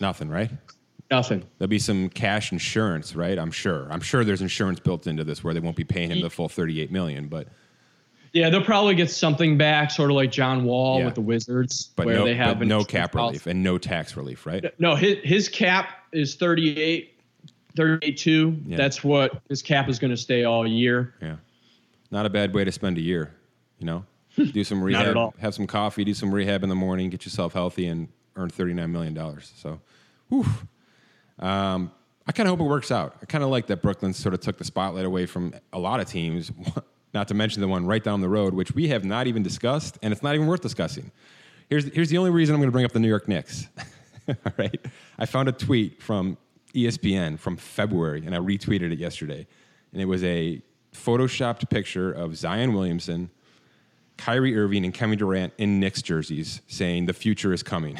[0.00, 0.50] Nothing, right?
[1.10, 1.42] nothing.
[1.58, 3.36] There'll be some cash insurance, right?
[3.36, 3.88] I'm sure.
[3.90, 6.48] I'm sure there's insurance built into this where they won't be paying him the full
[6.48, 7.48] 38 million, but
[8.32, 11.06] Yeah, they'll probably get something back, sort of like John Wall Yeah.
[11.06, 13.32] with the Wizards, but where no, they have but no cap policy.
[13.34, 14.64] relief and no tax relief, right?
[14.78, 17.18] No, his his cap is 38,
[17.76, 18.56] 38 2.
[18.66, 18.76] Yeah.
[18.76, 21.14] That's what his cap is going to stay all year.
[21.20, 21.36] Yeah.
[22.12, 23.34] Not a bad way to spend a year,
[23.78, 24.04] you know?
[24.36, 25.34] Do some rehab, at all.
[25.40, 28.90] have some coffee, do some rehab in the morning, get yourself healthy, and earn $39
[28.90, 29.40] million.
[29.56, 29.80] So,
[30.28, 30.46] whew.
[31.40, 31.90] Um,
[32.26, 33.16] I kind of hope it works out.
[33.22, 35.98] I kind of like that Brooklyn sort of took the spotlight away from a lot
[36.00, 36.52] of teams,
[37.12, 39.98] not to mention the one right down the road, which we have not even discussed,
[40.02, 41.10] and it's not even worth discussing.
[41.68, 43.66] Here's, here's the only reason I'm going to bring up the New York Knicks.
[44.28, 44.80] All right.
[45.18, 46.36] I found a tweet from
[46.74, 49.46] ESPN from February, and I retweeted it yesterday.
[49.92, 53.30] And it was a photoshopped picture of Zion Williamson,
[54.16, 57.98] Kyrie Irving, and Kevin Durant in Knicks jerseys saying, The future is coming.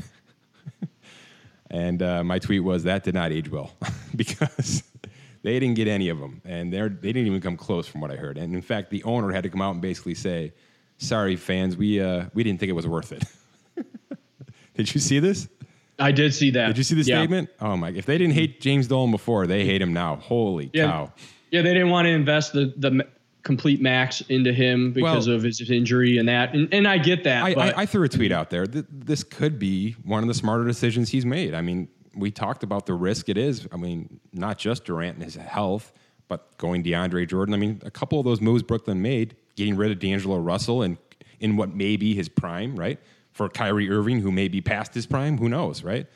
[1.71, 3.73] and uh, my tweet was, That did not age well
[4.17, 4.83] because
[5.43, 6.41] they didn't get any of them.
[6.45, 8.37] And they're, they didn't even come close from what I heard.
[8.39, 10.53] And in fact, the owner had to come out and basically say,
[10.99, 13.25] Sorry, fans, we, uh, we didn't think it was worth it.
[14.75, 15.49] did you see this?
[15.99, 16.69] I did see that.
[16.69, 17.19] Did you see the Yeah.
[17.21, 17.51] statement?
[17.61, 17.91] Oh my!
[17.91, 20.17] If they didn't hate James Dolan before, they hate him now.
[20.17, 20.87] Holy Yeah.
[20.87, 21.13] cow!
[21.51, 23.07] Yeah, they didn't want to invest the the
[23.43, 26.55] complete max into him because Well- of his injury and that.
[26.55, 27.43] And, and I get that.
[27.45, 28.67] I, but I, I threw a tweet out there.
[28.67, 31.55] Th- This could be one of the smarter decisions he's made.
[31.55, 33.67] I mean, we talked about the risk it is.
[33.73, 35.93] I mean, not just Durant and his health,
[36.29, 37.55] but going DeAndre Jordan.
[37.55, 40.97] I mean, a couple of those moves Brooklyn made, getting rid of D'Angelo Russell and
[41.41, 42.99] in what may be his prime, right?
[43.33, 46.07] For Kyrie Irving, who may be past his prime, who knows, right?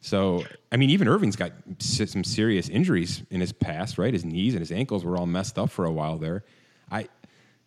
[0.00, 4.12] So, I mean, even Irving's got some serious injuries in his past, right?
[4.12, 6.44] His knees and his ankles were all messed up for a while there.
[6.90, 7.08] I,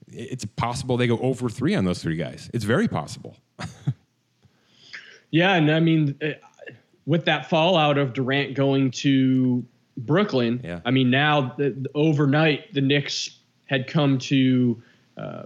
[0.08, 2.50] it's possible they go over three on those three guys.
[2.54, 3.36] It's very possible.
[5.32, 6.28] yeah, and I mean, uh,
[7.10, 9.66] with that fallout of Durant going to
[9.98, 10.80] Brooklyn, Yeah.
[10.86, 14.80] I mean, now the, the- overnight the Knicks had come to
[15.18, 15.44] uh,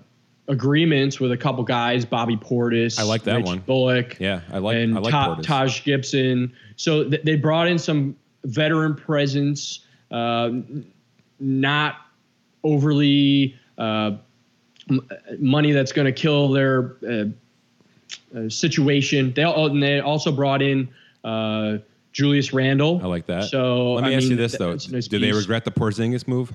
[0.50, 3.60] agreements with a couple guys, Bobby Portis, I like that Rich one.
[3.60, 5.44] Bullock, Yeah, I like- and I like Ta- Portis.
[5.44, 6.52] Taj Gibson.
[6.76, 10.52] So th- they brought in some veteran presence, uh,
[11.40, 11.96] not
[12.66, 14.18] overly uh,
[14.90, 15.10] m-
[15.40, 17.26] money that's going to kill their uh,
[18.38, 19.32] uh, situation.
[19.34, 20.90] They and they also brought in
[21.24, 21.78] uh,
[22.12, 23.02] Julius Randle.
[23.04, 23.46] I like that.
[23.46, 26.54] So let me I ask you this though: nice Do they regret the Porzingis move?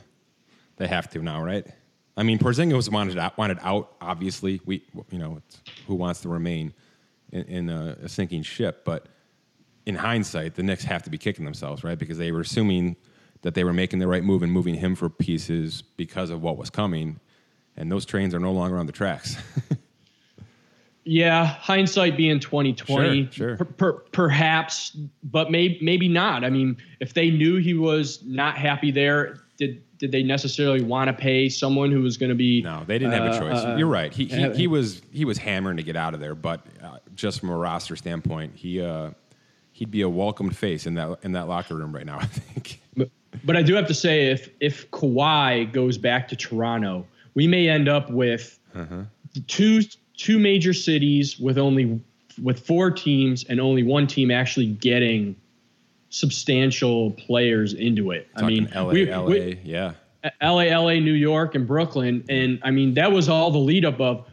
[0.76, 1.66] They have to now, right?
[2.16, 3.94] I mean, Porzingis wanted out, wanted out.
[4.00, 6.72] Obviously, we you know it's, who wants to remain
[7.32, 9.06] in, in a, a sinking ship, but
[9.86, 11.98] in hindsight, the Knicks have to be kicking themselves, right?
[11.98, 12.96] Because they were assuming
[13.42, 16.56] that they were making the right move and moving him for pieces because of what
[16.56, 17.20] was coming,
[17.76, 19.36] and those trains are no longer on the tracks.
[21.10, 23.56] Yeah, hindsight being twenty twenty, Sure, sure.
[23.56, 24.90] Per, per, perhaps,
[25.22, 26.44] but maybe maybe not.
[26.44, 31.08] I mean, if they knew he was not happy there, did did they necessarily want
[31.08, 32.60] to pay someone who was going to be?
[32.60, 33.64] No, they didn't have a uh, choice.
[33.64, 34.12] uh, You're right.
[34.12, 36.98] He, he, uh, he was he was hammering to get out of there, but uh,
[37.14, 39.12] just from a roster standpoint, he uh,
[39.72, 42.18] he'd be a welcomed face in that in that locker room right now.
[42.20, 42.82] I think.
[42.94, 43.10] But,
[43.44, 47.66] but I do have to say, if if Kawhi goes back to Toronto, we may
[47.66, 49.04] end up with uh-huh.
[49.46, 49.80] two
[50.18, 51.98] two major cities with only
[52.42, 55.34] with four teams and only one team actually getting
[56.10, 58.28] substantial players into it.
[58.34, 59.92] Talking I mean, LA, we, LA, we, yeah.
[60.42, 62.24] LA, LA, New York, and Brooklyn.
[62.28, 64.26] And I mean, that was all the lead up of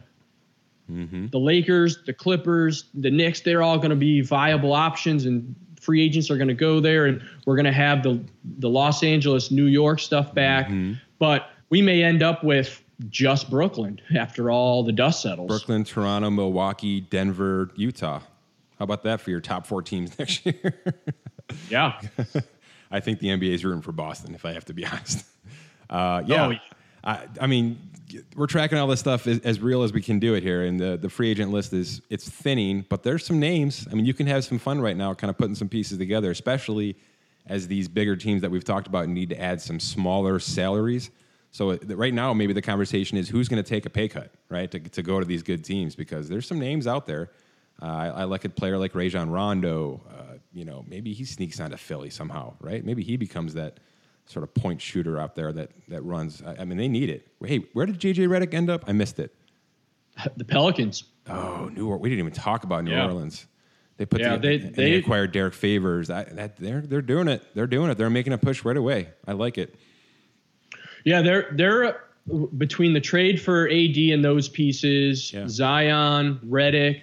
[0.90, 1.28] mm-hmm.
[1.28, 3.40] the Lakers, the Clippers, the Knicks.
[3.40, 7.06] They're all going to be viable options, and free agents are going to go there.
[7.06, 8.22] And we're going to have the,
[8.58, 10.66] the Los Angeles, New York stuff back.
[10.66, 10.94] Mm-hmm.
[11.18, 15.48] But we may end up with just Brooklyn after all the dust settles.
[15.48, 18.20] Brooklyn, Toronto, Milwaukee, Denver, Utah.
[18.78, 20.82] How about that for your top four teams next year?
[21.70, 22.00] yeah.
[22.90, 25.26] I think the NBA is rooting for Boston, if I have to be honest.
[25.90, 26.46] Uh, yeah.
[26.46, 26.58] Oh, yeah.
[27.04, 27.78] I, I, mean,
[28.34, 30.78] we're tracking all this stuff as, as, real as we can do it here, and
[30.78, 33.86] the, the free agent list is it's thinning, but there's some names.
[33.90, 36.30] I mean, you can have some fun right now, kind of putting some pieces together,
[36.30, 36.96] especially
[37.46, 41.10] as these bigger teams that we've talked about need to add some smaller salaries.
[41.56, 44.30] So uh, right now, maybe the conversation is who's going to take a pay cut,
[44.50, 47.30] right, to, to go to these good teams because there's some names out there.
[47.80, 50.02] Uh, I, I, like a player like Rajon Rondo.
[50.06, 52.84] Uh, you know, maybe he sneaks onto Philly somehow, right?
[52.84, 53.80] Maybe he becomes that
[54.26, 56.42] sort of point shooter out there that that runs.
[56.42, 57.26] I, I mean, they need it.
[57.42, 58.84] Hey, where did JJ Redick end up?
[58.86, 59.34] I missed it.
[60.36, 61.04] The Pelicans.
[61.26, 62.02] Oh, New Orleans.
[62.02, 63.06] We didn't even talk about New yeah.
[63.06, 63.46] Orleans.
[63.96, 66.10] They put yeah, the, they, they, they, acquired Derrick Favors.
[66.10, 67.42] I, that, they're they're doing it.
[67.54, 67.96] They're doing it.
[67.96, 69.08] They're making a push right away.
[69.26, 69.74] I like it.
[71.06, 72.02] Yeah, they're they're
[72.58, 75.46] between the trade for AD and those pieces, yeah.
[75.48, 77.02] Zion, Redick,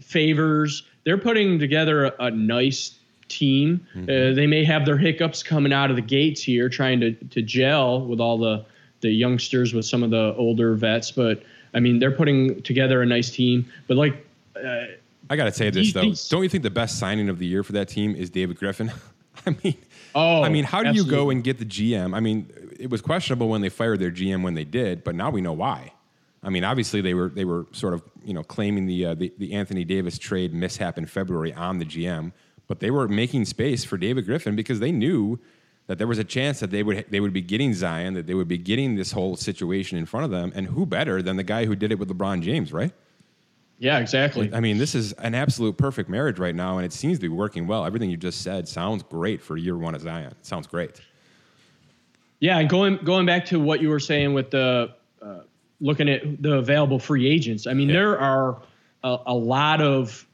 [0.00, 0.84] Favors.
[1.04, 2.98] They're putting together a, a nice
[3.28, 3.86] team.
[3.94, 4.04] Mm-hmm.
[4.04, 7.42] Uh, they may have their hiccups coming out of the gates here, trying to to
[7.42, 8.64] gel with all the
[9.02, 11.10] the youngsters with some of the older vets.
[11.10, 11.42] But
[11.74, 13.70] I mean, they're putting together a nice team.
[13.86, 14.84] But like, uh,
[15.28, 17.62] I got to say this though, don't you think the best signing of the year
[17.62, 18.90] for that team is David Griffin?
[19.46, 19.76] I mean,
[20.14, 21.12] oh, I mean, how do absolutely.
[21.12, 22.14] you go and get the GM?
[22.14, 22.50] I mean,
[22.80, 25.52] it was questionable when they fired their GM when they did, but now we know
[25.52, 25.92] why.
[26.42, 29.32] I mean, obviously they were they were sort of you know claiming the uh, the,
[29.38, 32.32] the Anthony Davis trade mishap in February on the GM
[32.70, 35.40] but they were making space for David Griffin because they knew
[35.88, 38.34] that there was a chance that they would they would be getting Zion, that they
[38.34, 41.42] would be getting this whole situation in front of them, and who better than the
[41.42, 42.92] guy who did it with LeBron James, right?
[43.80, 44.54] Yeah, exactly.
[44.54, 47.28] I mean, this is an absolute perfect marriage right now, and it seems to be
[47.28, 47.84] working well.
[47.84, 50.30] Everything you just said sounds great for year one of Zion.
[50.30, 51.00] It sounds great.
[52.40, 55.40] Yeah, and going going back to what you were saying with the uh,
[55.80, 57.66] looking at the available free agents.
[57.66, 57.94] I mean, yeah.
[57.94, 58.62] there are
[59.04, 60.26] a, a lot of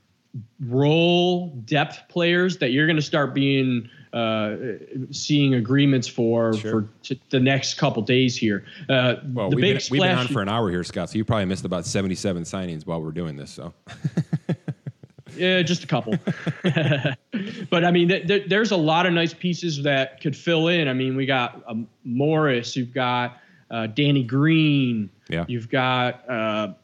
[0.60, 4.56] role depth players that you're going to start being uh,
[5.10, 6.70] seeing agreements for sure.
[6.70, 8.64] for t- the next couple days here.
[8.88, 11.10] Uh, well, we've been, we've, been, on for an hour here, Scott.
[11.10, 13.50] So you probably missed about 77 signings while we're doing this.
[13.50, 13.74] So.
[15.36, 16.14] yeah, just a couple.
[16.62, 20.88] but I mean, th- th- there's a lot of nice pieces that could fill in.
[20.88, 23.38] I mean, we got um, Morris, you've got
[23.70, 25.44] uh, Danny Green, yeah.
[25.48, 26.74] you've got uh,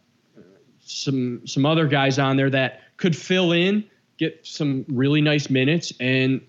[0.81, 3.85] some some other guys on there that could fill in,
[4.19, 6.41] get some really nice minutes, and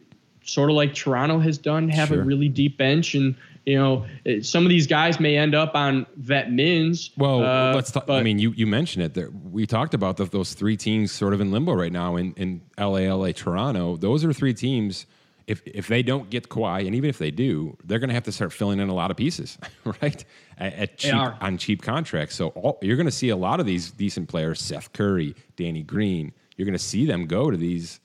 [0.43, 2.21] sort of like Toronto has done, have sure.
[2.21, 3.15] a really deep bench.
[3.15, 3.35] And
[3.65, 7.11] you know, it, some of these guys may end up on vet mins.
[7.17, 8.09] Well, uh, let's talk.
[8.09, 9.13] I mean, you you mentioned it.
[9.13, 12.33] There, we talked about the, those three teams sort of in limbo right now in
[12.33, 13.97] in LA, LA, Toronto.
[13.97, 15.05] Those are three teams.
[15.47, 18.23] If if they don't get Kawhi, and even if they do, they're going to have
[18.23, 19.57] to start filling in a lot of pieces,
[20.01, 20.23] right?
[20.57, 22.35] At, at cheap, on cheap contracts.
[22.35, 25.83] So all, you're going to see a lot of these decent players: Seth Curry, Danny
[25.83, 27.99] Green, you're going to see them go to these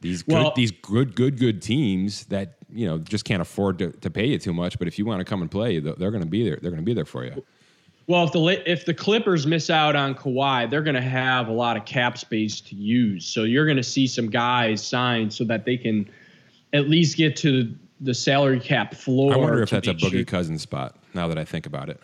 [0.00, 3.90] these well, good, these good good good teams that you know just can't afford to,
[3.92, 4.78] to pay you too much.
[4.78, 6.58] But if you want to come and play, they're going to be there.
[6.60, 7.44] They're going to be there for you.
[8.06, 11.52] Well, if the if the Clippers miss out on Kawhi, they're going to have a
[11.52, 13.26] lot of cap space to use.
[13.26, 16.08] So you're going to see some guys signed so that they can
[16.72, 19.34] at least get to the salary cap floor.
[19.34, 20.24] I wonder if that's a Boogie sure.
[20.24, 20.96] Cousins spot.
[21.12, 22.00] Now that I think about it.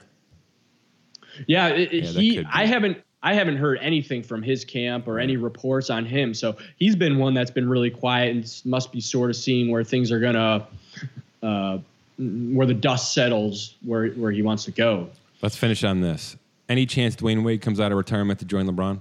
[1.47, 2.45] Yeah, it, yeah he.
[2.53, 2.99] I haven't.
[3.25, 6.35] I haven't heard anything from his camp or any reports on him.
[6.35, 9.83] So he's been one that's been really quiet and must be sort of seeing where
[9.83, 10.66] things are gonna,
[11.43, 11.79] uh,
[12.18, 15.09] where the dust settles, where where he wants to go.
[15.41, 16.37] Let's finish on this.
[16.68, 19.01] Any chance Dwyane Wade comes out of retirement to join LeBron?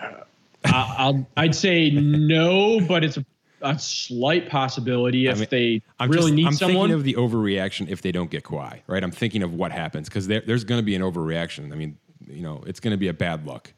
[0.00, 0.24] Uh,
[0.64, 3.24] I'll, I'd say no, but it's a
[3.62, 6.90] a slight possibility if I mean, they I'm really just, need I'm someone.
[6.90, 9.02] I'm thinking of the overreaction if they don't get Kawhi, right?
[9.02, 11.72] I'm thinking of what happens because there, there's going to be an overreaction.
[11.72, 13.72] I mean, you know, it's going to be a bad look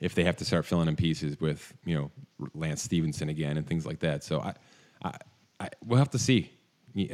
[0.00, 2.10] if they have to start filling in pieces with you know
[2.54, 4.24] Lance Stephenson again and things like that.
[4.24, 4.54] So I,
[5.02, 5.12] I,
[5.60, 6.52] I we'll have to see.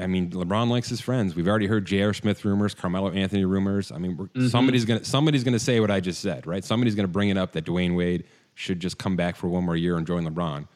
[0.01, 1.35] I mean, LeBron likes his friends.
[1.35, 2.15] We've already heard J.R.
[2.15, 3.93] Smith rumors, Carmelo Anthony rumors.
[3.93, 4.47] I mean, mm-hmm.
[4.47, 6.65] somebody's gonna somebody's gonna say what I just said, right?
[6.65, 9.77] Somebody's gonna bring it up that Dwyane Wade should just come back for one more
[9.77, 10.69] year and join LeBron.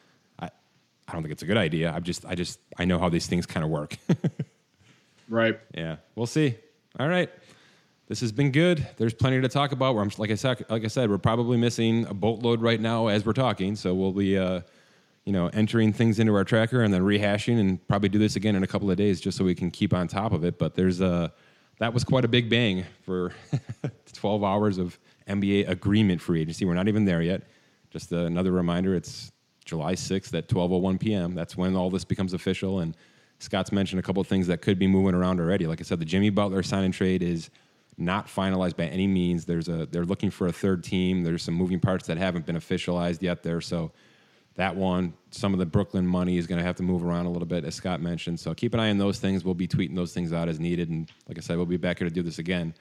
[1.09, 1.91] I don't think it's a good idea.
[1.91, 3.97] I just, I just, I know how these things kind of work.
[5.29, 5.59] Right.
[5.75, 6.55] Yeah, we'll see.
[6.99, 7.29] All right.
[8.07, 8.85] This has been good.
[8.97, 9.93] There's plenty to talk about.
[9.93, 13.07] Where I'm, like I said, like I said, we're probably missing a boatload right now
[13.07, 13.75] as we're talking.
[13.75, 14.61] So we'll be, uh,
[15.25, 18.55] you know, entering things into our tracker and then rehashing, and probably do this again
[18.55, 20.57] in a couple of days just so we can keep on top of it.
[20.57, 21.31] But there's a
[21.77, 23.31] that was quite a big bang for
[24.13, 24.97] 12 hours of
[25.27, 26.65] NBA agreement free agency.
[26.65, 27.43] We're not even there yet.
[27.91, 28.95] Just another reminder.
[28.95, 29.31] It's
[29.69, 31.35] July 6th at 12:01 p.m.
[31.35, 32.79] That's when all this becomes official.
[32.79, 32.95] And
[33.39, 35.67] Scott's mentioned a couple of things that could be moving around already.
[35.67, 37.49] Like I said, the Jimmy Butler sign and trade is
[37.97, 39.45] not finalized by any means.
[39.45, 41.23] There's a they're looking for a third team.
[41.23, 43.61] There's some moving parts that haven't been officialized yet there.
[43.61, 43.91] So
[44.55, 47.29] that one, some of the Brooklyn money is going to have to move around a
[47.29, 48.39] little bit, as Scott mentioned.
[48.39, 49.45] So keep an eye on those things.
[49.45, 50.89] We'll be tweeting those things out as needed.
[50.89, 52.73] And like I said, we'll be back here to do this again.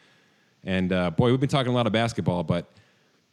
[0.65, 2.73] And uh, boy, we've been talking a lot of basketball, but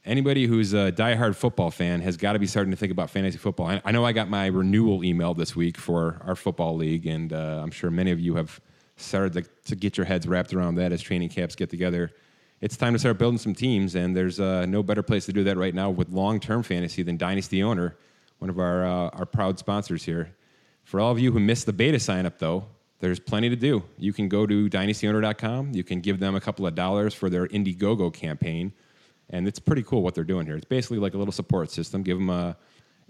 [0.05, 3.37] anybody who's a diehard football fan has got to be starting to think about fantasy
[3.37, 3.67] football.
[3.67, 7.33] I, I, know I got my renewal email this week for our football league, and
[7.33, 8.59] uh, I'm sure many of you have
[8.97, 12.11] started to, to, get your heads wrapped around that as training camps get together.
[12.61, 15.43] It's time to start building some teams, and there's uh, no better place to do
[15.43, 17.97] that right now with long-term fantasy than Dynasty Owner,
[18.39, 20.33] one of our uh, our proud sponsors here.
[20.83, 22.67] For all of you who missed the beta sign up, though,
[22.99, 23.83] there's plenty to do.
[23.97, 25.73] You can go to dynastyowner.com.
[25.73, 28.71] You can give them a couple of dollars for their Indiegogo campaign
[29.30, 30.55] and it's pretty cool what they're doing here.
[30.55, 32.03] It's basically like a little support system.
[32.03, 32.55] Give them a,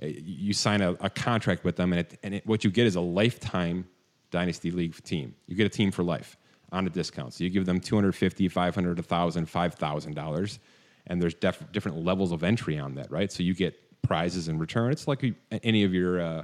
[0.01, 2.85] a you sign a, a, contract with them, and, it, and it, what you get
[2.87, 3.87] is a lifetime
[4.31, 5.35] dynasty league team.
[5.47, 6.37] You get a team for life
[6.71, 7.33] on a discount.
[7.33, 10.59] So you give them 250, 500, 1000, 5000 dollars,
[11.07, 13.31] and there's def- different levels of entry on that, right?
[13.31, 14.91] So you get prizes in return.
[14.91, 15.23] It's like
[15.63, 16.43] any of your uh,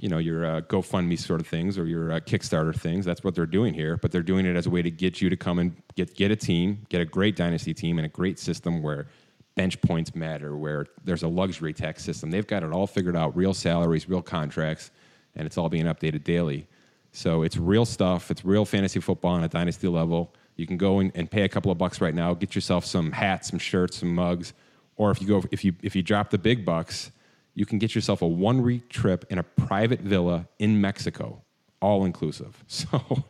[0.00, 3.04] you know your uh, GoFundMe sort of things or your uh, Kickstarter things.
[3.04, 5.28] That's what they're doing here, but they're doing it as a way to get you
[5.28, 8.38] to come and get get a team, get a great dynasty team, and a great
[8.38, 9.08] system where
[9.56, 12.30] bench points matter, where there's a luxury tax system.
[12.30, 14.90] They've got it all figured out: real salaries, real contracts,
[15.36, 16.66] and it's all being updated daily.
[17.12, 18.30] So it's real stuff.
[18.30, 20.32] It's real fantasy football on a dynasty level.
[20.56, 23.12] You can go and, and pay a couple of bucks right now, get yourself some
[23.12, 24.54] hats, some shirts, some mugs,
[24.96, 27.10] or if you go if you if you drop the big bucks
[27.54, 31.42] you can get yourself a one week trip in a private villa in Mexico,
[31.80, 32.64] all inclusive.
[32.68, 33.24] So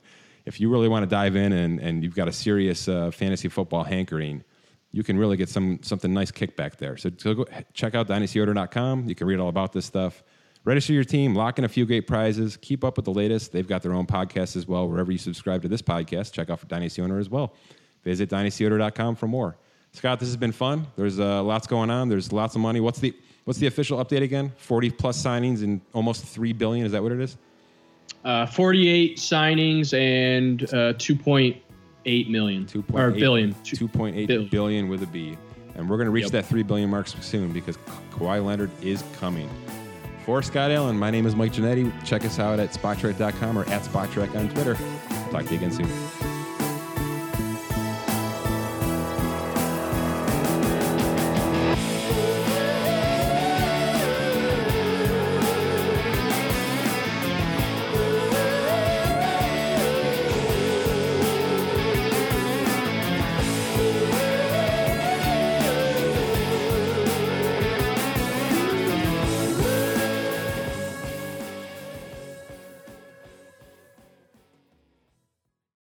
[0.47, 3.49] if you really want to dive in and, and you've got a serious uh, fantasy
[3.49, 4.43] football hankering,
[4.91, 6.97] you can really get some something nice kickback there.
[6.97, 9.09] So, so go check out dynastyowner.com.
[9.09, 10.25] You can read all about this stuff.
[10.65, 13.51] Register your team, lock in a few great prizes, keep up with the latest.
[13.51, 14.89] They've got their own podcast as well.
[14.89, 17.55] Wherever you subscribe to this podcast, check out for Dynasty Owner as well.
[18.05, 19.57] Visit dynastyowner.com for more.
[19.93, 20.87] Scott, this has been fun.
[20.97, 22.09] There's uh, lots going on.
[22.09, 22.81] There's lots of money.
[22.81, 23.15] What's the
[23.45, 24.53] What's the official update again?
[24.57, 26.87] 40 plus signings and almost 3 billion.
[26.87, 27.37] Is that what it is?
[28.25, 32.67] Uh, 48 signings and uh, 2.8 million.
[32.67, 32.85] 2.
[32.93, 33.55] or 8, billion.
[33.55, 34.49] 2.8 billion.
[34.49, 35.37] billion with a B.
[35.75, 36.33] And we're going to reach yep.
[36.33, 37.77] that 3 billion mark soon because
[38.11, 39.49] Kawhi Leonard is coming.
[40.27, 41.93] For Scott Allen, my name is Mike Ginnitti.
[42.05, 44.75] Check us out at Spotrac.com or at Spotrac on Twitter.
[45.31, 45.89] Talk to you again soon.